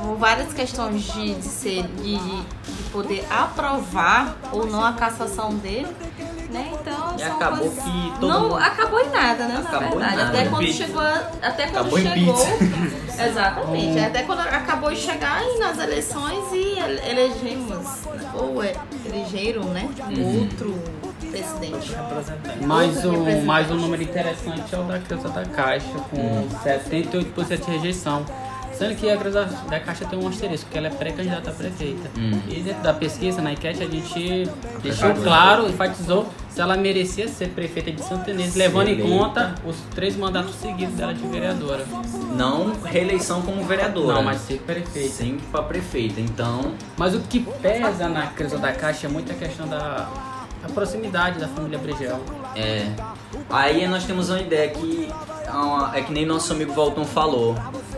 por 0.00 0.16
várias 0.16 0.52
questões 0.52 1.02
de, 1.12 1.34
de 1.34 1.44
ser 1.44 1.82
de, 1.84 2.16
de 2.18 2.82
poder 2.92 3.24
aprovar 3.30 4.36
ou 4.52 4.66
não 4.66 4.84
a 4.84 4.92
cassação 4.94 5.54
dele, 5.56 5.86
né? 6.50 6.72
Então 6.72 7.14
E 7.16 7.20
são 7.20 7.36
acabou 7.36 7.58
coisas- 7.70 7.84
que 7.84 8.12
todo 8.20 8.28
não 8.28 8.42
mundo- 8.42 8.56
acabou 8.56 9.00
em 9.00 9.08
nada, 9.10 9.44
né? 9.48 9.56
Acabou 9.66 9.98
na 10.00 10.06
verdade, 10.08 10.16
nada. 10.16 10.28
até 10.40 10.48
quando 10.48 10.66
chegou, 10.72 11.02
até 11.02 11.66
quando 11.66 11.76
Acabou 11.76 11.98
em 11.98 12.02
chegou, 12.02 12.46
exatamente, 13.20 13.98
até 13.98 14.22
quando 14.22 14.40
acabou 14.40 14.90
de 14.90 14.96
chegar 14.96 15.40
nas 15.58 15.78
eleições 15.78 16.44
e 16.52 16.78
ele- 16.78 17.00
elegemos 17.10 17.86
ou 18.34 18.62
é- 18.62 18.74
elegeram, 19.06 19.64
né? 19.64 19.88
Uhum. 20.08 20.40
Outro 20.42 20.74
presidente. 21.30 21.92
Representante. 21.94 22.64
Mais 22.66 23.04
um, 23.04 23.44
mais 23.44 23.70
um 23.70 23.76
número 23.76 24.02
interessante 24.02 24.74
é 24.74 24.78
o 24.78 24.82
da 24.82 24.98
Creuza 24.98 25.28
da 25.30 25.44
Caixa, 25.44 25.86
com 26.10 26.48
78% 26.62 27.64
de 27.64 27.70
rejeição. 27.72 28.24
Sendo 28.72 28.94
que 28.96 29.08
a 29.10 29.16
Creuza 29.16 29.44
da 29.68 29.78
Caixa 29.80 30.04
tem 30.06 30.18
um 30.18 30.26
asterisco, 30.26 30.68
que 30.70 30.76
ela 30.78 30.88
é 30.88 30.90
pré-candidata 30.90 31.50
a 31.50 31.52
prefeita. 31.52 32.10
Hum. 32.18 32.40
E 32.48 32.60
dentro 32.60 32.82
da 32.82 32.92
pesquisa, 32.94 33.40
na 33.40 33.52
enquete, 33.52 33.82
a 33.82 33.86
gente 33.86 34.48
deixou 34.82 35.10
Apesar 35.10 35.12
do- 35.14 35.22
claro, 35.22 35.68
enfatizou 35.68 36.26
se 36.52 36.60
ela 36.60 36.76
merecia 36.76 37.28
ser 37.28 37.48
prefeita 37.48 37.90
de 37.90 38.02
Santo 38.02 38.30
Inês, 38.30 38.54
levando 38.54 38.88
em 38.88 39.00
conta 39.00 39.54
os 39.64 39.76
três 39.94 40.16
mandatos 40.16 40.54
seguidos 40.56 40.94
dela 40.94 41.14
de 41.14 41.26
vereadora. 41.26 41.84
não 42.36 42.72
reeleição 42.84 43.42
como 43.42 43.64
vereadora. 43.64 44.14
Não, 44.14 44.22
mas 44.22 44.40
ser 44.42 44.58
prefeita. 44.60 45.08
Sim, 45.08 45.38
pra 45.50 45.62
prefeita. 45.62 46.20
Então, 46.20 46.74
Mas 46.96 47.14
o 47.14 47.20
que 47.20 47.40
pesa 47.40 48.08
na 48.08 48.26
Creuza 48.28 48.58
da 48.58 48.72
Caixa 48.72 49.06
é 49.06 49.10
muito 49.10 49.32
a 49.32 49.34
questão 49.34 49.66
da, 49.66 50.08
da 50.62 50.68
proximidade 50.74 51.38
da 51.38 51.48
família 51.48 51.78
Brigel. 51.78 52.20
é. 52.54 52.90
Aí 53.48 53.86
nós 53.88 54.04
temos 54.04 54.28
uma 54.28 54.40
ideia 54.40 54.68
que 54.70 55.08
é 55.92 55.98
é 55.98 56.02
que 56.02 56.12
nem 56.12 56.24
nosso 56.24 56.52
amigo 56.52 56.72
Valton 56.72 57.04
falou. 57.04 57.54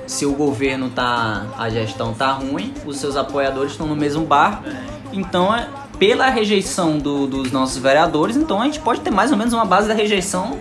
Se 0.06 0.26
o 0.26 0.32
governo 0.32 0.90
tá. 0.90 1.46
a 1.56 1.68
gestão 1.68 2.12
tá 2.12 2.32
ruim, 2.32 2.74
os 2.84 2.98
seus 2.98 3.16
apoiadores 3.16 3.72
estão 3.72 3.86
no 3.86 3.96
mesmo 3.96 4.24
barco. 4.24 4.64
Então, 5.12 5.54
é, 5.54 5.68
pela 5.98 6.28
rejeição 6.28 6.98
do- 6.98 7.26
dos 7.26 7.50
nossos 7.52 7.78
vereadores, 7.78 8.36
então 8.36 8.60
a 8.60 8.64
gente 8.64 8.80
pode 8.80 9.00
ter 9.00 9.10
mais 9.10 9.30
ou 9.30 9.36
menos 9.38 9.52
uma 9.52 9.64
base 9.64 9.88
da 9.88 9.94
rejeição 9.94 10.58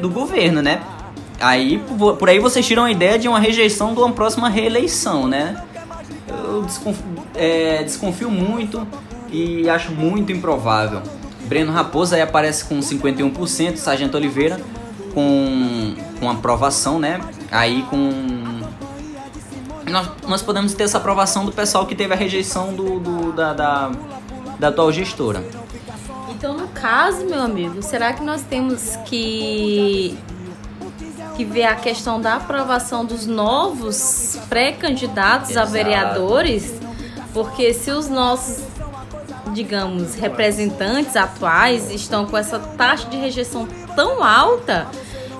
do 0.00 0.08
governo, 0.08 0.62
né? 0.62 0.80
Aí 1.40 1.82
por 2.18 2.28
aí 2.28 2.38
vocês 2.38 2.64
tiram 2.66 2.84
a 2.84 2.90
ideia 2.90 3.18
de 3.18 3.28
uma 3.28 3.38
rejeição 3.38 3.92
de 3.94 4.00
uma 4.00 4.12
próxima 4.12 4.48
reeleição, 4.48 5.26
né? 5.26 5.62
Eu 6.28 6.62
desconfio, 6.62 7.04
é, 7.34 7.82
desconfio 7.82 8.30
muito 8.30 8.86
e 9.30 9.68
acho 9.68 9.92
muito 9.92 10.32
improvável. 10.32 11.02
Breno 11.46 11.72
Raposo 11.72 12.14
aí 12.14 12.22
aparece 12.22 12.64
com 12.64 12.78
51%, 12.80 13.76
Sargento 13.76 14.16
Oliveira 14.16 14.58
com, 15.12 15.94
com 16.18 16.30
aprovação, 16.30 16.98
né? 16.98 17.20
Aí 17.50 17.82
com. 17.90 18.10
Nós, 19.90 20.08
nós 20.26 20.42
podemos 20.42 20.72
ter 20.72 20.84
essa 20.84 20.96
aprovação 20.98 21.44
do 21.44 21.52
pessoal 21.52 21.84
que 21.86 21.94
teve 21.94 22.14
a 22.14 22.16
rejeição 22.16 22.72
do, 22.72 22.98
do- 22.98 23.32
da, 23.32 23.52
da, 23.52 23.90
da 24.58 24.68
atual 24.68 24.92
gestora. 24.92 25.44
Então, 26.30 26.54
no 26.56 26.68
caso, 26.68 27.24
meu 27.24 27.40
amigo, 27.40 27.82
será 27.82 28.12
que 28.12 28.22
nós 28.22 28.42
temos 28.42 28.96
que 29.06 30.16
que 31.36 31.44
ver 31.44 31.64
a 31.64 31.74
questão 31.74 32.20
da 32.20 32.36
aprovação 32.36 33.04
dos 33.04 33.26
novos 33.26 34.38
pré-candidatos 34.48 35.56
a 35.56 35.64
vereadores? 35.64 36.74
Porque 37.32 37.74
se 37.74 37.90
os 37.90 38.08
nossos, 38.08 38.62
digamos, 39.52 40.14
representantes 40.14 41.16
atuais 41.16 41.90
estão 41.90 42.26
com 42.26 42.36
essa 42.36 42.58
taxa 42.58 43.08
de 43.08 43.16
rejeição 43.16 43.66
tão 43.96 44.22
alta, 44.22 44.86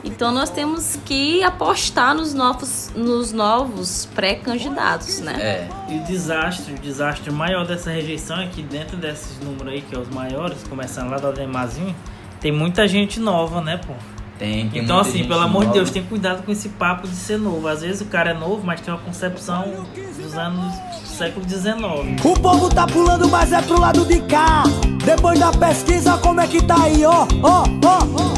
então 0.05 0.31
nós 0.31 0.51
temos 0.51 0.99
que 1.05 1.43
apostar 1.43 2.15
nos 2.15 2.35
novos, 2.35 2.91
nos 2.95 3.33
novos 3.33 4.09
pré-candidatos, 4.15 5.21
né? 5.21 5.35
É. 5.41 5.69
E 5.89 5.99
o 5.99 6.05
desastre, 6.05 6.75
o 6.75 6.79
desastre 6.79 7.31
maior 7.31 7.67
dessa 7.67 7.91
rejeição 7.91 8.39
é 8.41 8.47
que 8.47 8.63
dentro 8.63 8.97
desses 8.97 9.39
números 9.41 9.73
aí, 9.73 9.81
que 9.81 9.95
é 9.95 9.99
os 9.99 10.09
maiores, 10.11 10.63
começando 10.69 11.11
lá 11.11 11.17
do 11.17 11.29
Ademazinho, 11.29 11.95
tem 12.41 12.53
muita 12.53 12.87
gente 12.87 13.19
nova, 13.19 13.61
né, 13.61 13.79
pô? 13.79 13.95
Tem, 14.39 14.69
tem 14.69 14.83
Então, 14.83 14.99
assim, 14.99 15.25
pelo 15.25 15.41
amor 15.41 15.67
de. 15.67 15.73
Deus, 15.73 15.91
tem 15.91 16.03
cuidado 16.03 16.43
com 16.43 16.53
esse 16.53 16.69
papo 16.71 17.07
de 17.07 17.15
ser 17.15 17.39
novo. 17.39 17.67
Às 17.69 17.83
vezes 17.83 18.01
o 18.01 18.07
cara 18.07 18.31
é 18.31 18.35
novo, 18.35 18.63
mas 18.65 18.81
tem 18.81 18.93
uma 18.93 19.01
concepção 19.01 19.87
dos 20.17 20.35
anos 20.37 20.75
do 21.01 21.07
século 21.07 21.49
XIX. 21.49 21.77
O 22.25 22.41
povo 22.41 22.69
tá 22.69 22.87
pulando, 22.87 23.29
mas 23.29 23.53
é 23.53 23.63
pro 23.63 23.81
lado 23.81 24.05
de 24.05 24.21
cá. 24.23 24.65
Depois 25.05 25.39
da 25.39 25.53
pesquisa, 25.53 26.19
como 26.19 26.41
é 26.41 26.47
que 26.47 26.63
tá 26.63 26.83
aí, 26.83 27.05
ó, 27.05 27.27
ó, 27.43 27.65
ó. 27.85 28.34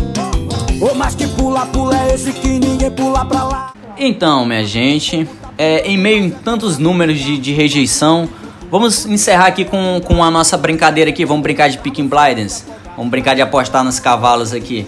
Ô, 0.80 0.94
mas 0.94 1.14
que 1.14 1.26
pula, 1.26 1.64
pula 1.66 1.96
é 1.96 2.14
esse 2.14 2.32
que 2.32 2.48
ninguém 2.48 2.90
pula 2.90 3.24
pra 3.24 3.44
lá. 3.44 3.72
Então, 3.98 4.44
minha 4.44 4.62
gente, 4.64 5.26
é, 5.56 5.86
em 5.86 5.96
meio 5.96 6.36
a 6.36 6.42
tantos 6.44 6.76
números 6.76 7.18
de, 7.18 7.38
de 7.38 7.52
rejeição, 7.52 8.28
vamos 8.70 9.06
encerrar 9.06 9.46
aqui 9.46 9.64
com, 9.64 10.00
com 10.04 10.22
a 10.22 10.30
nossa 10.30 10.58
brincadeira 10.58 11.08
aqui. 11.10 11.24
Vamos 11.24 11.42
brincar 11.42 11.70
de 11.70 11.78
Picking 11.78 12.08
Blinders. 12.08 12.62
Vamos 12.94 13.10
brincar 13.10 13.34
de 13.34 13.40
apostar 13.40 13.82
nos 13.82 13.98
cavalos 13.98 14.52
aqui. 14.52 14.86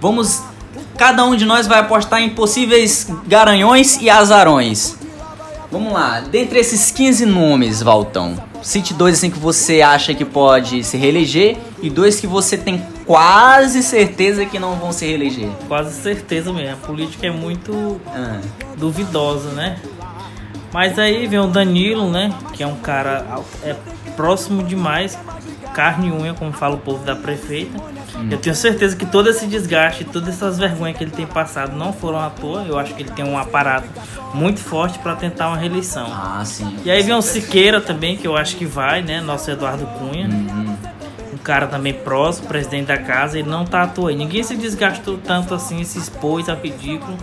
Vamos. 0.00 0.40
Cada 0.96 1.24
um 1.24 1.34
de 1.34 1.44
nós 1.44 1.66
vai 1.66 1.80
apostar 1.80 2.22
em 2.22 2.30
possíveis 2.30 3.08
garanhões 3.26 3.98
e 4.00 4.08
azarões. 4.08 4.96
Vamos 5.72 5.92
lá, 5.92 6.20
dentre 6.20 6.60
esses 6.60 6.92
15 6.92 7.26
nomes, 7.26 7.82
Valtão, 7.82 8.36
cite 8.62 8.94
dois 8.94 9.16
assim 9.18 9.28
que 9.28 9.38
você 9.40 9.82
acha 9.82 10.14
que 10.14 10.24
pode 10.24 10.84
se 10.84 10.96
reeleger 10.96 11.56
e 11.82 11.90
dois 11.90 12.20
que 12.20 12.28
você 12.28 12.56
tem 12.56 12.80
quase 13.06 13.82
certeza 13.82 14.44
que 14.46 14.58
não 14.58 14.76
vão 14.76 14.92
se 14.92 15.06
reeleger. 15.06 15.48
Quase 15.68 15.94
certeza 16.00 16.52
mesmo. 16.52 16.72
A 16.74 16.86
política 16.86 17.26
é 17.26 17.30
muito 17.30 18.00
Ah, 18.06 18.40
duvidosa, 18.76 19.50
né? 19.50 19.78
Mas 20.72 20.98
aí 20.98 21.26
vem 21.26 21.38
o 21.38 21.46
Danilo, 21.46 22.10
né? 22.10 22.32
Que 22.52 22.62
é 22.62 22.66
um 22.66 22.76
cara 22.76 23.24
é 23.62 23.76
próximo 24.16 24.62
demais, 24.62 25.16
carne 25.72 26.08
e 26.08 26.12
unha, 26.12 26.34
como 26.34 26.52
fala 26.52 26.74
o 26.74 26.78
povo 26.78 27.04
da 27.04 27.14
prefeita. 27.14 27.78
Eu 28.30 28.38
tenho 28.38 28.54
certeza 28.54 28.96
que 28.96 29.04
todo 29.04 29.28
esse 29.28 29.46
desgaste, 29.46 30.04
todas 30.04 30.28
essas 30.36 30.56
vergonhas 30.58 30.96
que 30.96 31.04
ele 31.04 31.10
tem 31.10 31.26
passado 31.26 31.76
não 31.76 31.92
foram 31.92 32.20
à 32.20 32.30
toa. 32.30 32.62
Eu 32.66 32.78
acho 32.78 32.94
que 32.94 33.02
ele 33.02 33.10
tem 33.10 33.24
um 33.24 33.36
aparato 33.36 33.88
muito 34.32 34.60
forte 34.60 34.98
para 35.00 35.14
tentar 35.16 35.48
uma 35.48 35.56
reeleição. 35.56 36.06
ah, 36.10 36.42
sim. 36.44 36.76
E 36.84 36.90
aí 36.90 37.02
vem 37.02 37.14
o 37.14 37.20
Siqueira 37.22 37.80
também, 37.80 38.16
que 38.16 38.26
eu 38.26 38.36
acho 38.36 38.56
que 38.56 38.64
vai, 38.64 39.02
né? 39.02 39.20
Nosso 39.20 39.50
Eduardo 39.50 39.84
Cunha. 39.98 40.28
Uhum. 40.28 40.43
Cara 41.44 41.66
também 41.66 41.92
próximo, 41.92 42.48
presidente 42.48 42.86
da 42.86 42.96
casa, 42.98 43.38
ele 43.38 43.48
não 43.48 43.64
tá 43.66 43.82
à 43.82 43.86
toa. 43.86 44.08
aí. 44.10 44.16
Ninguém 44.16 44.42
se 44.42 44.56
desgastou 44.56 45.18
tanto 45.18 45.54
assim, 45.54 45.84
se 45.84 45.98
expôs 45.98 46.48
a 46.48 46.54
ridículo 46.54 47.16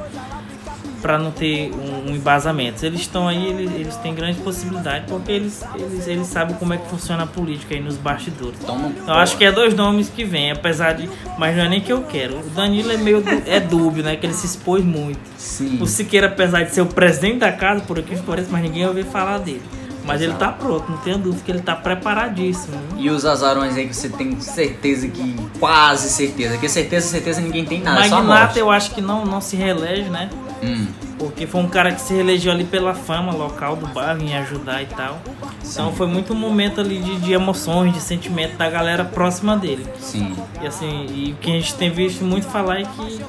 para 1.01 1.17
não 1.17 1.31
ter 1.31 1.71
um, 1.73 2.11
um 2.11 2.15
embasamento. 2.15 2.85
Eles 2.85 2.99
estão 3.01 3.27
aí, 3.27 3.47
eles, 3.47 3.71
eles 3.73 3.95
têm 3.97 4.13
grande 4.13 4.37
possibilidade, 4.41 5.05
porque 5.07 5.31
eles, 5.31 5.63
eles, 5.73 6.07
eles 6.07 6.27
sabem 6.27 6.55
como 6.57 6.71
é 6.73 6.77
que 6.77 6.87
funciona 6.87 7.23
a 7.23 7.25
política 7.25 7.73
aí 7.73 7.81
nos 7.81 7.97
bastidores. 7.97 8.59
Então 8.61 8.77
não 8.77 8.89
Então 8.91 9.15
acho 9.15 9.35
que 9.35 9.43
é 9.43 9.51
dois 9.51 9.73
nomes 9.73 10.09
que 10.09 10.23
vêm, 10.23 10.51
apesar 10.51 10.93
de. 10.93 11.09
Mas 11.39 11.57
não 11.57 11.63
é 11.63 11.69
nem 11.69 11.81
que 11.81 11.91
eu 11.91 12.03
quero. 12.03 12.37
O 12.41 12.49
Danilo 12.51 12.91
é 12.91 12.97
meio. 12.97 13.21
du- 13.21 13.41
é 13.47 13.59
dúbio, 13.59 14.03
né? 14.03 14.15
Que 14.15 14.27
ele 14.27 14.35
se 14.35 14.45
expôs 14.45 14.83
muito. 14.85 15.19
Sim. 15.37 15.79
O 15.81 15.87
Siqueira, 15.87 16.27
apesar 16.27 16.61
de 16.61 16.71
ser 16.75 16.81
o 16.81 16.85
presidente 16.85 17.39
da 17.39 17.51
casa, 17.51 17.81
por 17.81 17.97
aqui 17.97 18.15
parece, 18.23 18.51
mas 18.51 18.61
ninguém 18.61 18.85
ouviu 18.85 19.03
falar 19.05 19.39
dele. 19.39 19.63
Mas 20.03 20.21
ele 20.21 20.33
tá 20.33 20.49
pronto, 20.49 20.89
não 20.91 20.97
tenho 20.99 21.17
dúvida 21.17 21.43
que 21.45 21.51
ele 21.51 21.61
tá 21.61 21.75
preparadíssimo. 21.75 22.75
E 22.97 23.09
os 23.09 23.25
azarões 23.25 23.75
aí 23.75 23.87
que 23.87 23.95
você 23.95 24.09
tem 24.09 24.39
certeza 24.39 25.07
que. 25.07 25.35
Quase 25.59 26.09
certeza. 26.09 26.57
Que 26.57 26.67
certeza, 26.67 27.07
certeza 27.07 27.39
ninguém 27.41 27.65
tem 27.65 27.81
nada. 27.81 28.05
é 28.05 28.09
Magnata 28.09 28.57
eu 28.59 28.69
acho 28.71 28.91
que 28.91 29.01
não, 29.01 29.25
não 29.25 29.39
se 29.41 29.55
reelege, 29.55 30.09
né? 30.09 30.29
Hum, 30.63 30.87
Porque 31.17 31.47
foi 31.47 31.61
um 31.61 31.67
cara 31.67 31.91
que 31.91 32.01
se 32.01 32.13
reelegeu 32.13 32.51
ali 32.51 32.63
pela 32.63 32.93
fama 32.93 33.31
local 33.31 33.75
do 33.75 33.87
bairro 33.87 34.21
em 34.21 34.35
ajudar 34.37 34.81
e 34.81 34.85
tal. 34.87 35.19
Então 35.65 35.91
foi 35.93 36.07
muito 36.07 36.33
um 36.33 36.35
momento 36.35 36.81
ali 36.81 36.99
de, 36.99 37.19
de 37.19 37.33
emoções, 37.33 37.93
de 37.93 37.99
sentimento 38.01 38.57
da 38.57 38.69
galera 38.69 39.03
próxima 39.03 39.57
dele. 39.57 39.85
sim. 39.99 40.35
E 40.61 40.67
assim, 40.67 41.07
e 41.09 41.31
o 41.31 41.35
que 41.35 41.49
a 41.49 41.53
gente 41.53 41.73
tem 41.75 41.89
visto 41.89 42.23
muito 42.23 42.45
falar 42.47 42.79
é 42.81 42.83
que 42.83 43.21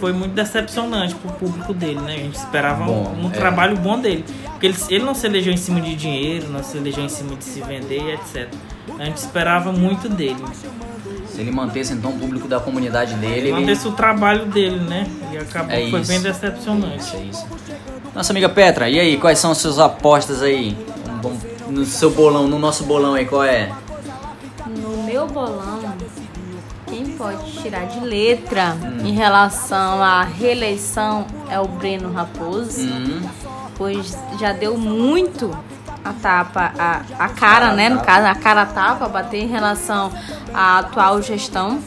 foi 0.00 0.12
muito 0.12 0.32
decepcionante 0.32 1.14
pro 1.14 1.32
público 1.32 1.74
dele, 1.74 2.00
né? 2.00 2.14
A 2.14 2.18
gente 2.18 2.36
esperava 2.36 2.84
Bom, 2.84 3.14
um, 3.16 3.26
um 3.26 3.28
é. 3.28 3.32
trabalho 3.32 3.76
bom 3.76 3.98
dele. 3.98 4.24
Porque 4.50 4.66
ele, 4.66 4.76
ele 4.88 5.04
não 5.04 5.14
se 5.14 5.26
elegeu 5.26 5.52
em 5.52 5.56
cima 5.56 5.80
de 5.80 5.94
dinheiro, 5.94 6.48
não 6.48 6.62
se 6.62 6.76
elegeu 6.76 7.04
em 7.04 7.08
cima 7.08 7.36
de 7.36 7.44
se 7.44 7.60
vender, 7.60 8.14
etc. 8.14 8.48
A 8.98 9.04
gente 9.04 9.16
esperava 9.18 9.72
muito 9.72 10.08
dele. 10.08 10.42
Se 11.28 11.40
ele 11.40 11.50
mantesse 11.50 11.92
então 11.92 12.12
o 12.12 12.18
público 12.18 12.48
da 12.48 12.58
comunidade 12.58 13.14
dele, 13.14 13.50
ele. 13.50 13.66
desse 13.66 13.86
o 13.86 13.92
trabalho 13.92 14.46
dele, 14.46 14.80
né? 14.80 15.06
E 15.32 15.36
acabou 15.36 15.74
É 15.74 15.82
que 15.82 15.90
foi 15.90 16.00
isso. 16.00 16.10
bem 16.10 16.20
decepcionante. 16.22 16.96
Isso, 16.96 17.16
é 17.16 17.20
isso. 17.20 17.46
Nossa 18.14 18.32
amiga 18.32 18.48
Petra, 18.48 18.88
e 18.88 18.98
aí, 18.98 19.18
quais 19.18 19.38
são 19.38 19.50
as 19.50 19.58
suas 19.58 19.78
apostas 19.78 20.42
aí? 20.42 20.74
No 21.68 21.84
seu 21.84 22.10
bolão, 22.10 22.48
no 22.48 22.58
nosso 22.58 22.84
bolão 22.84 23.12
aí, 23.12 23.26
qual 23.26 23.44
é? 23.44 23.70
No 24.66 25.02
meu 25.02 25.26
bolão, 25.26 25.85
pode 27.26 27.60
tirar 27.60 27.86
de 27.86 27.98
letra 27.98 28.76
em 29.04 29.12
relação 29.12 30.00
à 30.00 30.22
reeleição 30.22 31.26
é 31.50 31.58
o 31.58 31.66
Breno 31.66 32.12
Raposo, 32.12 32.82
Hum, 32.82 33.28
pois 33.76 34.16
já 34.38 34.52
deu 34.52 34.78
muito 34.78 35.50
a 36.04 36.12
tapa, 36.12 36.72
a, 36.78 37.02
a 37.18 37.28
cara, 37.28 37.72
né? 37.72 37.88
No 37.88 38.00
caso, 38.00 38.28
a 38.28 38.34
cara 38.36 38.64
tapa, 38.64 39.08
bater 39.08 39.42
em 39.42 39.48
relação 39.48 40.12
à 40.54 40.78
atual 40.78 41.20
gestão, 41.20 41.80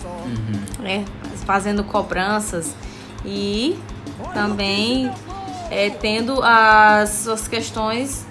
né? 0.80 1.06
Fazendo 1.46 1.86
cobranças 1.86 2.76
e 3.24 3.80
também 4.34 5.10
é, 5.72 5.90
tendo 5.90 6.44
as 6.44 7.10
suas 7.10 7.48
questões 7.48 8.26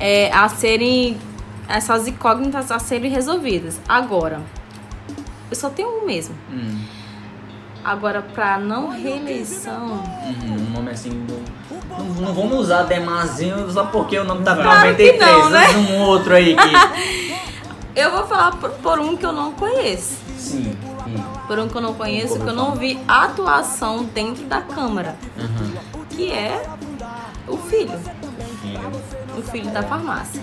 é, 0.00 0.32
a 0.32 0.48
serem 0.48 1.18
essas 1.68 2.08
incógnitas 2.08 2.70
a 2.70 2.78
serem 2.78 3.10
resolvidas. 3.10 3.78
Agora, 3.86 4.40
eu 5.52 5.56
só 5.56 5.68
tenho 5.70 5.88
um 6.02 6.06
mesmo. 6.06 6.34
hum, 6.50 6.78
Agora, 7.84 8.22
para 8.22 8.58
não 8.58 8.88
reeleição, 8.90 10.02
uhum, 10.24 10.54
um 10.54 10.70
nome 10.70 10.90
assim. 10.92 11.10
do- 11.10 11.42
Não, 11.90 12.04
não 12.26 12.32
vamos 12.32 12.58
usar 12.60 12.84
Demazinho 12.84 13.68
só 13.70 13.84
porque 13.86 14.16
o 14.18 14.24
nome 14.24 14.44
tá 14.44 14.54
com 14.56 14.62
Claro 14.62 14.94
que 14.96 15.12
93. 15.12 15.20
não, 15.20 15.50
né? 15.50 15.68
Um 15.90 16.00
outro 16.02 16.32
aí 16.34 16.54
que. 16.56 17.40
eu 18.00 18.10
vou 18.12 18.24
falar 18.26 18.52
por, 18.52 18.70
por 18.70 18.98
um 19.00 19.16
que 19.16 19.26
eu 19.26 19.32
não 19.32 19.52
conheço. 19.52 20.16
Sim. 20.38 20.76
sim. 21.04 21.24
Por 21.48 21.58
um 21.58 21.68
que 21.68 21.74
eu 21.76 21.80
não 21.82 21.92
conheço, 21.94 22.38
que 22.38 22.46
eu 22.48 22.54
não 22.54 22.76
vi 22.76 22.98
atuação 23.08 24.04
dentro 24.04 24.44
da 24.44 24.60
Câmara, 24.62 25.16
Uhum. 25.36 25.72
que 26.08 26.30
é 26.32 26.62
o 27.48 27.56
filho, 27.58 27.98
Filho. 28.78 29.38
o 29.38 29.42
filho 29.42 29.70
da 29.70 29.82
farmácia. 29.82 30.42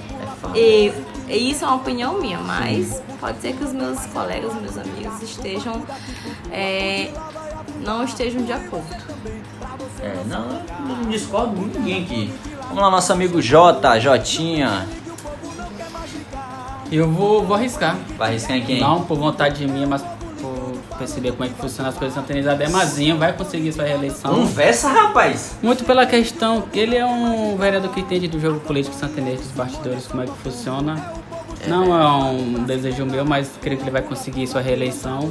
É. 0.53 0.57
E, 0.57 0.93
e 1.27 1.51
isso 1.51 1.63
é 1.63 1.67
uma 1.67 1.77
opinião 1.77 2.19
minha, 2.19 2.39
mas 2.39 3.01
pode 3.19 3.39
ser 3.41 3.53
que 3.53 3.63
os 3.63 3.73
meus 3.73 4.05
colegas, 4.07 4.53
meus 4.55 4.77
amigos 4.77 5.21
estejam 5.21 5.81
é, 6.51 7.11
não 7.81 8.03
estejam 8.03 8.43
de 8.43 8.51
acordo. 8.51 8.95
É, 10.01 10.23
não, 10.25 10.45
eu 10.89 10.95
não 10.97 11.09
discordo 11.09 11.55
de 11.55 11.79
ninguém 11.79 12.03
aqui. 12.03 12.33
Vamos 12.67 12.83
lá, 12.83 12.91
nosso 12.91 13.11
amigo 13.11 13.41
Jota, 13.41 13.99
Jotinha. 13.99 14.87
Eu 16.91 17.09
vou, 17.09 17.43
vou 17.45 17.55
arriscar. 17.55 17.95
Vai 18.17 18.29
arriscar 18.29 18.57
em 18.57 18.65
quem? 18.65 18.79
Não 18.79 19.03
por 19.03 19.17
vontade 19.17 19.65
minha, 19.67 19.87
mas 19.87 20.03
perceber 20.99 21.31
como 21.31 21.45
é 21.45 21.47
que 21.47 21.55
funciona 21.55 21.89
as 21.89 21.95
coisas 21.97 22.15
em 22.15 22.21
Santana 22.21 22.39
Isabel. 22.39 22.69
Mazinho 22.69 23.17
vai 23.17 23.33
conseguir 23.33 23.71
sua 23.73 23.85
reeleição. 23.85 24.33
Conversa, 24.35 24.87
rapaz. 24.89 25.55
Muito 25.63 25.83
pela 25.85 26.05
questão 26.05 26.61
que 26.61 26.77
ele 26.77 26.95
é 26.95 27.05
um 27.05 27.55
vereador 27.57 27.89
que 27.91 28.01
entende 28.01 28.27
do 28.27 28.39
jogo 28.39 28.59
político 28.59 28.95
santanense, 28.95 29.43
dos 29.43 29.51
bastidores, 29.53 30.05
como 30.05 30.21
é 30.21 30.25
que 30.25 30.37
funciona. 30.43 31.13
Não 31.67 31.93
é 31.99 32.07
um 32.31 32.63
desejo 32.63 33.05
meu, 33.05 33.25
mas 33.25 33.49
creio 33.61 33.77
que 33.77 33.83
ele 33.83 33.91
vai 33.91 34.01
conseguir 34.01 34.45
sua 34.47 34.61
reeleição. 34.61 35.29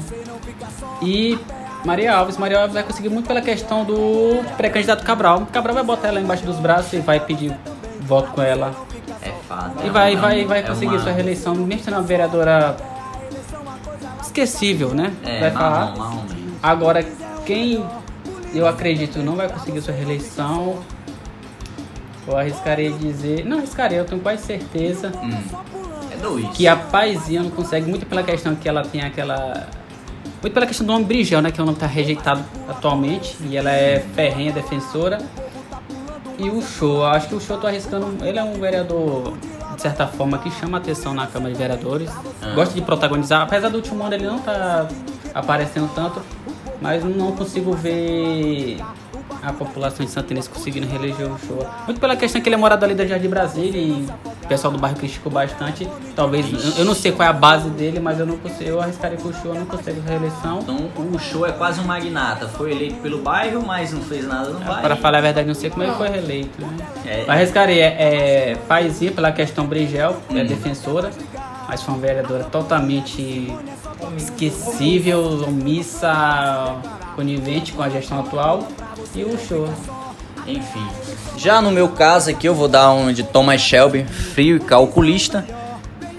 E 1.00 1.38
Maria 1.84 2.14
Alves. 2.16 2.36
Maria 2.36 2.58
Alves 2.60 2.74
vai 2.74 2.82
conseguir 2.82 3.08
muito 3.08 3.26
pela 3.26 3.40
questão 3.40 3.84
do 3.84 4.42
pré-candidato 4.56 5.04
Cabral. 5.04 5.46
Cabral 5.52 5.74
vai 5.74 5.84
botar 5.84 6.08
ela 6.08 6.20
embaixo 6.20 6.44
dos 6.44 6.56
braços 6.56 6.92
e 6.94 6.98
vai 6.98 7.20
pedir 7.20 7.54
voto 8.00 8.30
com 8.32 8.42
ela. 8.42 8.74
É 9.22 9.32
fada. 9.48 9.84
E 9.84 9.90
vai, 9.90 10.14
Não, 10.14 10.20
vai, 10.22 10.44
vai 10.44 10.58
é 10.60 10.62
conseguir 10.62 10.92
uma- 10.94 11.02
sua 11.02 11.12
reeleição, 11.12 11.54
mesmo 11.54 11.84
sendo 11.84 11.94
uma 11.94 12.02
vereadora 12.02 12.76
esquecível, 14.42 14.90
né? 14.94 15.12
É, 15.24 15.40
vai 15.40 15.50
falar. 15.50 15.96
marrom. 15.96 16.24
Agora, 16.62 17.04
quem 17.44 17.84
eu 18.54 18.66
acredito 18.66 19.18
não 19.20 19.36
vai 19.36 19.48
conseguir 19.48 19.80
sua 19.80 19.94
reeleição, 19.94 20.78
eu 22.26 22.36
arriscaria 22.36 22.90
dizer. 22.92 23.44
Não 23.44 23.58
arriscaria, 23.58 23.98
eu 23.98 24.04
tenho 24.04 24.20
quase 24.20 24.44
certeza 24.44 25.12
Hum. 25.22 25.88
É 26.10 26.52
que 26.52 26.66
a 26.66 26.74
paizinha 26.74 27.44
não 27.44 27.50
consegue, 27.50 27.88
muito 27.88 28.04
pela 28.04 28.24
questão 28.24 28.56
que 28.56 28.68
ela 28.68 28.82
tem 28.82 29.02
aquela. 29.02 29.68
Muito 30.42 30.52
pela 30.52 30.66
questão 30.66 30.84
do 30.84 30.92
nome 30.92 31.04
Brigel, 31.04 31.40
né? 31.40 31.52
Que 31.52 31.60
é 31.60 31.62
um 31.62 31.66
nome 31.66 31.76
que 31.76 31.80
tá 31.80 31.86
rejeitado 31.86 32.44
atualmente. 32.68 33.36
E 33.42 33.56
ela 33.56 33.70
é 33.70 34.04
ferrenha 34.16 34.52
defensora. 34.52 35.18
E 36.36 36.50
o 36.50 36.60
show, 36.60 37.04
acho 37.04 37.28
que 37.28 37.34
o 37.36 37.40
show 37.40 37.56
tô 37.58 37.68
arriscando. 37.68 38.24
Ele 38.24 38.36
é 38.36 38.42
um 38.42 38.54
vereador, 38.54 39.34
de 39.78 39.82
certa 39.82 40.08
forma, 40.08 40.38
que 40.38 40.50
chama 40.50 40.78
atenção 40.78 41.14
na 41.14 41.28
Câmara 41.28 41.52
de 41.52 41.58
Vereadores. 41.58 42.10
Ah. 42.42 42.52
Gosta 42.52 42.74
de 42.74 42.82
protagonizar. 42.82 43.42
Apesar 43.42 43.68
do 43.68 43.76
último 43.76 44.02
ano 44.02 44.12
ele 44.12 44.26
não 44.26 44.40
tá 44.40 44.88
aparecendo 45.32 45.88
tanto. 45.94 46.20
Mas 46.80 47.04
não 47.04 47.30
consigo 47.30 47.72
ver 47.74 48.78
a 49.40 49.52
população 49.52 50.04
de 50.04 50.10
Santa 50.10 50.32
Inês 50.32 50.48
conseguindo 50.48 50.86
reeleger 50.88 51.30
o 51.30 51.38
show. 51.38 51.64
Muito 51.86 52.00
pela 52.00 52.16
questão 52.16 52.40
que 52.40 52.48
ele 52.48 52.56
é 52.56 52.58
morado 52.58 52.84
ali 52.84 52.94
da 52.94 53.06
Jardim 53.06 53.28
Brasília 53.28 53.80
e 53.80 54.06
o 54.48 54.54
pessoal 54.56 54.72
do 54.72 54.78
bairro 54.78 54.96
criticou 54.96 55.30
bastante. 55.30 55.86
Talvez, 56.16 56.50
eu- 56.50 56.78
eu 56.78 56.84
não 56.86 56.94
sei 56.94 57.12
qual 57.12 57.26
é 57.26 57.30
a 57.30 57.34
base 57.34 57.68
dele, 57.68 58.00
mas 58.00 58.18
eu 58.18 58.24
não 58.24 58.38
consigo, 58.38 58.70
eu 58.70 58.80
arriscaria 58.80 59.18
que 59.18 59.28
o 59.28 59.32
show 59.34 59.54
não 59.54 59.66
consegue 59.66 60.00
reeleição. 60.00 60.60
Então 60.62 60.88
o 60.96 61.18
show 61.18 61.44
é 61.46 61.52
quase 61.52 61.80
um 61.80 61.84
magnata. 61.84 62.48
Foi 62.48 62.72
eleito 62.72 62.94
pelo 63.02 63.18
bairro, 63.18 63.62
mas 63.66 63.92
não 63.92 64.00
fez 64.00 64.26
nada 64.26 64.48
no 64.48 64.58
bairro. 64.60 64.80
Para 64.80 64.96
falar 64.96 65.18
a 65.18 65.20
verdade, 65.20 65.46
não 65.46 65.54
sei 65.54 65.68
como 65.68 65.82
ele 65.82 65.92
foi 65.92 66.08
reeleito. 66.08 66.58
Né? 66.64 66.76
É. 67.04 67.24
Mas 67.26 67.36
arriscaria 67.36 67.84
é, 67.84 68.52
é 68.52 68.56
Paizinha 68.66 69.12
pela 69.12 69.30
questão 69.32 69.66
Brigel, 69.66 70.16
que 70.26 70.38
é 70.38 70.44
defensora, 70.44 71.10
mas 71.68 71.82
foi 71.82 71.92
uma 71.94 72.00
vereadora 72.00 72.44
totalmente 72.44 73.52
esquecível, 74.16 75.44
omissa, 75.46 76.74
conivente 77.14 77.72
com 77.72 77.82
a 77.82 77.90
gestão 77.90 78.20
atual. 78.20 78.66
E 79.14 79.24
o 79.24 79.38
show. 79.38 79.68
Enfim. 80.48 80.88
Já 81.36 81.60
no 81.60 81.70
meu 81.70 81.90
caso 81.90 82.30
aqui, 82.30 82.48
eu 82.48 82.54
vou 82.54 82.68
dar 82.68 82.92
um 82.92 83.12
de 83.12 83.22
Thomas 83.22 83.60
Shelby, 83.60 84.04
frio 84.04 84.56
e 84.56 84.60
calculista. 84.60 85.46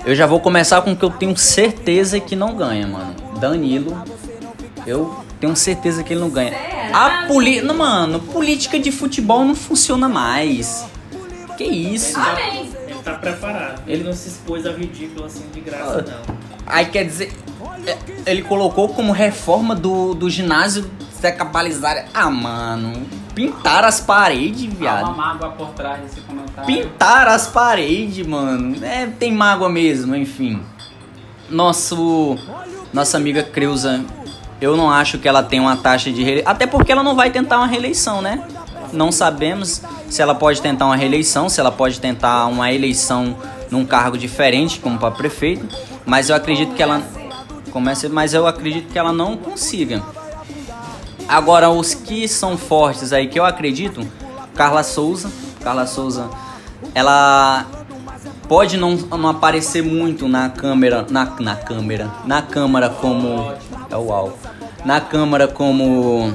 Eu 0.05 0.15
já 0.15 0.25
vou 0.25 0.39
começar 0.39 0.81
com 0.81 0.91
o 0.91 0.95
que 0.95 1.03
eu 1.03 1.09
tenho 1.09 1.35
certeza 1.35 2.19
que 2.19 2.35
não 2.35 2.55
ganha, 2.55 2.87
mano. 2.87 3.15
Danilo. 3.39 4.01
Eu 4.85 5.23
tenho 5.39 5.55
certeza 5.55 6.03
que 6.03 6.13
ele 6.13 6.21
não 6.21 6.29
ganha. 6.29 6.53
A 6.93 7.25
poli... 7.27 7.61
Não, 7.61 7.75
mano, 7.75 8.19
política 8.19 8.79
de 8.79 8.91
futebol 8.91 9.43
não 9.43 9.55
funciona 9.55 10.07
mais. 10.07 10.85
Que 11.57 11.63
isso? 11.63 12.17
Amém. 12.17 12.69
Ele 12.87 12.99
tá 13.03 13.13
preparado. 13.15 13.81
Ele 13.87 14.03
não 14.03 14.13
se 14.13 14.29
expôs 14.29 14.65
ao 14.65 14.73
ridículo 14.73 15.25
assim 15.25 15.43
de 15.53 15.59
graça, 15.59 16.05
não. 16.07 16.35
Aí 16.65 16.85
quer 16.85 17.03
dizer, 17.03 17.33
é, 17.85 17.97
ele 18.25 18.41
colocou 18.41 18.89
como 18.89 19.11
reforma 19.11 19.75
do, 19.75 20.13
do 20.13 20.29
ginásio 20.29 20.89
Zeca 21.19 21.43
Balizar. 21.43 22.05
Ah, 22.13 22.29
mano, 22.29 23.05
pintaram 23.35 23.87
as 23.87 23.99
paredes, 23.99 24.63
Há 24.63 24.67
uma 24.67 24.75
viado. 24.79 25.15
mágoa 25.17 25.49
por 25.49 25.67
trás 25.69 26.01
desse 26.01 26.21
comentário. 26.21 26.65
Pintaram 26.65 27.31
as 27.31 27.47
paredes, 27.47 28.25
mano. 28.25 28.83
É, 28.83 29.05
tem 29.07 29.31
mágoa 29.33 29.69
mesmo, 29.69 30.15
enfim. 30.15 30.61
Nosso. 31.49 32.37
Nossa 32.91 33.17
amiga 33.17 33.43
Creuza, 33.43 34.03
eu 34.59 34.75
não 34.75 34.89
acho 34.89 35.19
que 35.19 35.27
ela 35.27 35.43
tem 35.43 35.59
uma 35.59 35.77
taxa 35.77 36.11
de 36.11 36.23
reeleição. 36.23 36.51
Até 36.51 36.65
porque 36.65 36.91
ela 36.91 37.03
não 37.03 37.15
vai 37.15 37.29
tentar 37.29 37.57
uma 37.57 37.67
reeleição, 37.67 38.21
né? 38.21 38.43
Não 38.91 39.11
sabemos 39.11 39.83
se 40.09 40.21
ela 40.21 40.33
pode 40.33 40.59
tentar 40.61 40.87
uma 40.87 40.95
reeleição, 40.95 41.47
se 41.47 41.59
ela 41.59 41.71
pode 41.71 41.99
tentar 41.99 42.47
uma 42.47 42.71
eleição 42.73 43.37
num 43.69 43.85
cargo 43.85 44.17
diferente, 44.17 44.79
como 44.79 44.97
para 44.97 45.11
prefeito. 45.11 45.67
Mas 46.05 46.29
eu 46.29 46.35
acredito 46.35 46.73
que 46.73 46.81
ela. 46.81 47.01
Comece, 47.71 48.09
mas 48.09 48.33
eu 48.33 48.47
acredito 48.47 48.91
que 48.91 48.97
ela 48.97 49.13
não 49.13 49.37
consiga. 49.37 50.01
Agora, 51.29 51.69
os 51.69 51.93
que 51.93 52.27
são 52.27 52.57
fortes 52.57 53.13
aí, 53.13 53.27
que 53.27 53.39
eu 53.39 53.45
acredito, 53.45 54.05
Carla 54.55 54.81
Souza. 54.81 55.29
Carla 55.63 55.85
Souza, 55.85 56.27
ela 56.95 57.67
pode 58.47 58.77
não, 58.77 58.95
não 58.95 59.29
aparecer 59.29 59.83
muito 59.83 60.27
na 60.27 60.49
câmera, 60.49 61.05
na, 61.07 61.25
na 61.39 61.55
câmera, 61.55 62.09
na 62.25 62.41
câmara 62.41 62.89
como 62.89 63.53
é 63.91 63.95
o 63.95 64.07
UAU, 64.07 64.33
na 64.83 64.99
câmara 64.99 65.47
como 65.47 66.33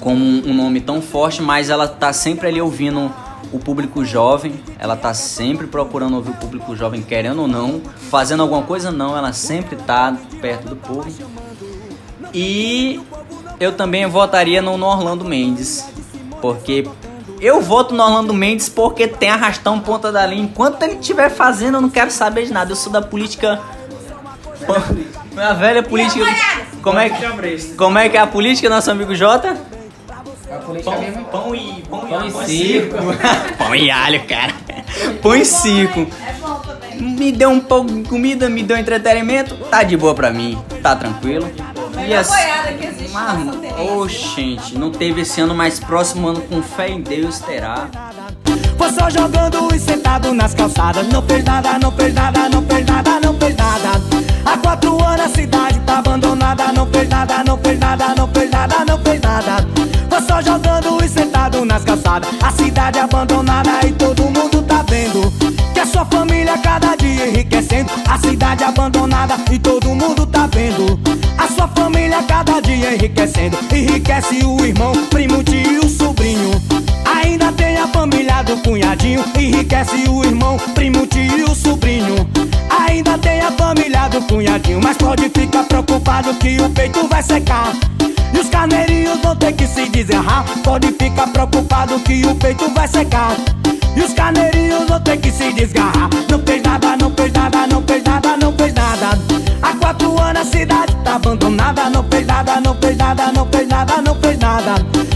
como 0.00 0.24
um 0.24 0.54
nome 0.54 0.80
tão 0.80 1.02
forte, 1.02 1.42
mas 1.42 1.68
ela 1.68 1.86
tá 1.86 2.12
sempre 2.12 2.48
ali 2.48 2.62
ouvindo 2.62 3.12
o 3.52 3.58
público 3.58 4.04
jovem, 4.04 4.62
ela 4.78 4.96
tá 4.96 5.12
sempre 5.12 5.66
procurando 5.66 6.14
ouvir 6.14 6.30
o 6.30 6.36
público 6.36 6.74
jovem, 6.76 7.02
querendo 7.02 7.42
ou 7.42 7.48
não, 7.48 7.82
fazendo 8.08 8.42
alguma 8.42 8.62
coisa 8.62 8.90
não, 8.90 9.16
ela 9.16 9.32
sempre 9.32 9.76
tá 9.76 10.16
perto 10.40 10.68
do 10.68 10.76
povo. 10.76 11.08
E 12.32 13.00
eu 13.58 13.72
também 13.72 14.06
votaria 14.06 14.60
no, 14.60 14.76
no 14.76 14.86
Orlando 14.86 15.24
Mendes, 15.24 15.88
porque 16.40 16.86
eu 17.40 17.60
voto 17.60 17.94
no 17.94 18.02
Orlando 18.02 18.32
Mendes 18.32 18.68
porque 18.68 19.06
tem 19.06 19.30
arrastão 19.30 19.80
ponta 19.80 20.10
da 20.10 20.24
linha. 20.26 20.42
Enquanto 20.42 20.82
ele 20.82 20.94
estiver 20.94 21.30
fazendo, 21.30 21.76
eu 21.76 21.80
não 21.80 21.90
quero 21.90 22.10
saber 22.10 22.46
de 22.46 22.52
nada. 22.52 22.72
Eu 22.72 22.76
sou 22.76 22.92
da 22.92 23.02
política. 23.02 23.60
Minha 25.32 25.52
velha 25.52 25.82
política. 25.82 26.24
Como 26.82 26.98
é, 26.98 27.10
que, 27.10 27.74
como 27.74 27.98
é 27.98 28.08
que 28.08 28.16
é 28.16 28.20
a 28.20 28.26
política, 28.26 28.68
nosso 28.68 28.90
amigo 28.90 29.14
Jota? 29.14 29.56
A 30.50 30.58
política 30.58 30.96
mesmo. 30.96 31.24
Pão 31.24 31.54
e 31.54 31.82
pão, 31.88 32.00
Pão 32.06 32.26
e 32.26 32.46
circo. 32.46 32.96
pão 33.58 33.74
e 33.74 33.90
alho, 33.90 34.24
cara. 34.24 34.54
Pão 35.20 35.34
e 35.34 35.44
circo. 35.44 36.06
Me 36.94 37.32
deu 37.32 37.50
um 37.50 37.60
pouco 37.60 37.92
de 37.92 38.08
comida, 38.08 38.48
me 38.48 38.62
deu 38.62 38.76
entretenimento, 38.76 39.56
tá 39.68 39.82
de 39.82 39.96
boa 39.96 40.14
pra 40.14 40.30
mim, 40.30 40.58
tá 40.82 40.96
tranquilo. 40.96 41.50
E 42.06 42.14
assim, 42.14 42.36
que 42.78 42.86
existe 42.86 43.12
Mano, 43.12 43.52
ô 43.78 44.06
gente, 44.06 44.78
não 44.78 44.92
teve 44.92 45.22
esse 45.22 45.40
ano, 45.40 45.54
mas 45.54 45.80
próximo 45.80 46.28
ano 46.28 46.40
com 46.42 46.62
fé 46.62 46.88
em 46.88 47.00
Deus 47.00 47.40
terá. 47.40 47.88
Foi 48.78 48.92
só 48.92 49.10
jogando 49.10 49.74
e 49.74 49.80
sentado 49.80 50.32
nas 50.32 50.54
calçadas. 50.54 51.08
Não 51.08 51.20
fez 51.22 51.42
nada, 51.42 51.78
não 51.80 51.90
fez 51.90 52.14
nada, 52.14 52.48
não 52.48 52.62
fez 52.62 52.86
nada, 52.86 53.20
não 53.20 53.34
fez 53.34 53.56
nada. 53.56 54.00
Há 54.44 54.56
quatro 54.58 55.02
anos 55.02 55.26
a 55.26 55.28
cidade 55.28 55.80
tá 55.80 55.98
abandonada. 55.98 56.72
Não 56.72 56.86
fez 56.86 57.08
nada, 57.08 57.42
não 57.44 57.58
fez 57.58 57.78
nada, 57.78 58.14
não 58.14 58.28
fez 58.28 58.50
nada, 58.50 58.84
não 58.84 58.98
fez 59.00 59.20
nada. 59.20 59.66
Foi 60.08 60.20
só 60.22 60.40
jogando 60.40 61.04
e 61.04 61.08
sentado 61.08 61.64
nas 61.64 61.82
calçadas. 61.82 62.28
A 62.40 62.52
cidade 62.52 63.00
abandonada 63.00 63.84
e 63.84 63.92
todo 63.92 64.22
mundo 64.24 64.62
tá 64.62 64.84
vendo. 64.88 65.32
Que 65.72 65.80
a 65.80 65.86
sua 65.86 66.04
família 66.04 66.56
cada 66.58 66.94
dia 66.94 67.28
enriquecendo. 67.28 67.90
A 68.08 68.18
cidade 68.18 68.62
abandonada 68.62 69.36
e 69.50 69.58
todo 69.58 69.88
mundo 69.88 70.26
tá 70.26 70.46
vendo. 70.46 70.65
Família 72.16 72.22
cada 72.22 72.60
dia 72.60 72.94
enriquecendo. 72.94 73.58
Enriquece 73.70 74.44
o 74.44 74.64
irmão, 74.64 74.92
primo, 75.10 75.42
tio, 75.42 75.86
sobrinho. 75.88 76.50
Ainda 77.04 77.52
tem 77.52 77.76
a 77.76 77.86
família 77.88 78.42
do 78.42 78.56
cunhadinho. 78.58 79.22
Enriquece 79.38 80.08
o 80.08 80.24
irmão, 80.24 80.56
primo, 80.74 81.06
tio, 81.06 81.54
sobrinho. 81.54 82.26
Ainda 82.86 83.18
tem 83.18 83.40
a 83.40 83.52
família 83.52 84.08
do 84.08 84.22
cunhadinho. 84.22 84.80
Mas 84.82 84.96
pode 84.96 85.28
ficar 85.28 85.64
preocupado 85.64 86.32
que 86.34 86.58
o 86.58 86.70
peito 86.70 87.06
vai 87.06 87.22
secar. 87.22 87.74
E 88.32 88.38
os 88.38 88.48
carneirinhos 88.48 89.20
vão 89.22 89.36
ter 89.36 89.52
que 89.52 89.66
se 89.66 89.88
desgarrar 89.88 90.44
Pode 90.62 90.88
ficar 90.92 91.28
preocupado 91.28 91.98
que 92.00 92.24
o 92.26 92.34
peito 92.34 92.70
vai 92.74 92.88
secar. 92.88 93.36
E 93.94 94.00
os 94.00 94.12
carneirinhos 94.14 94.88
vão 94.88 95.00
ter 95.00 95.18
que 95.18 95.30
se 95.30 95.52
desgarrar. 95.52 96.08
Não 96.30 96.40
fez 96.40 96.62
nada, 96.62 96.96
não 96.96 97.10
fez 97.14 97.32
nada, 97.32 97.66
não 97.66 97.82
fez 97.82 98.02
nada, 98.02 98.36
não 98.38 98.52
fez 98.52 98.72
nada 98.72 99.35
Há 100.36 100.44
quatro 100.44 100.44
anos 100.44 100.48
a 100.48 100.58
cidade 100.58 100.96
tá 101.02 101.14
abandonada 101.14 101.88
Não 101.88 102.04
fez 102.04 102.26
nada, 102.26 102.60
não 102.60 102.74
fez 102.74 102.96
nada, 102.96 103.32
não 103.32 103.46
fez 103.46 103.68
nada, 103.68 104.02
não 104.02 104.14
fez 104.16 104.38
nada 104.38 104.74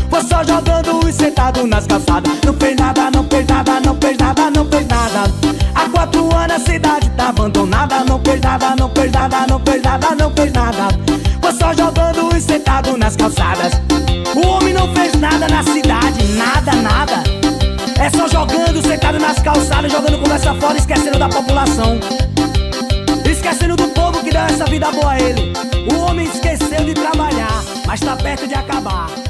Foi 0.08 0.22
só 0.22 0.42
jogando 0.42 1.08
e 1.08 1.12
sentado 1.12 1.66
nas 1.66 1.86
calçadas 1.86 2.32
Não 2.44 2.54
fez 2.54 2.76
nada, 2.76 3.10
não 3.10 3.24
fez 3.24 3.46
nada, 3.46 3.80
não 3.80 3.96
fez 4.00 4.16
nada, 4.16 4.50
não 4.50 4.64
fez 4.64 4.86
nada 4.86 5.30
Há 5.74 5.88
quatro 5.90 6.34
anos 6.34 6.56
a 6.56 6.58
cidade 6.58 7.10
tá 7.10 7.28
abandonada 7.28 8.02
Não 8.04 8.18
fez 8.24 8.40
nada, 8.40 8.74
não 8.76 8.90
fez 8.90 9.12
nada, 9.12 9.46
não 9.46 9.60
fez 9.60 9.82
nada, 9.82 10.14
não 10.14 10.30
fez 10.30 10.52
nada 10.52 10.88
Foi 11.42 11.52
só 11.52 11.74
jogando 11.74 12.36
e 12.36 12.40
sentado 12.40 12.96
nas 12.96 13.14
calçadas 13.14 13.72
O 14.34 14.46
homem 14.46 14.72
não 14.72 14.92
fez 14.94 15.12
nada 15.14 15.46
na 15.48 15.62
cidade, 15.62 16.24
nada, 16.32 16.72
nada 16.76 17.22
É 17.98 18.08
só 18.08 18.26
jogando, 18.26 18.82
sentado 18.86 19.18
nas 19.18 19.38
calçadas 19.38 19.92
Jogando 19.92 20.18
conversa 20.22 20.54
fora, 20.54 20.78
esquecendo 20.78 21.18
da 21.18 21.28
população 21.28 22.00
Esquecendo 23.26 23.76
do 23.76 23.86
povo 23.88 23.99
essa 24.50 24.64
vida 24.66 24.90
boa 24.90 25.18
ele. 25.18 25.52
O 25.92 25.98
homem 26.00 26.26
esqueceu 26.26 26.84
de 26.84 26.94
trabalhar, 26.94 27.62
mas 27.86 28.00
tá 28.00 28.16
perto 28.16 28.46
de 28.46 28.54
acabar. 28.54 29.29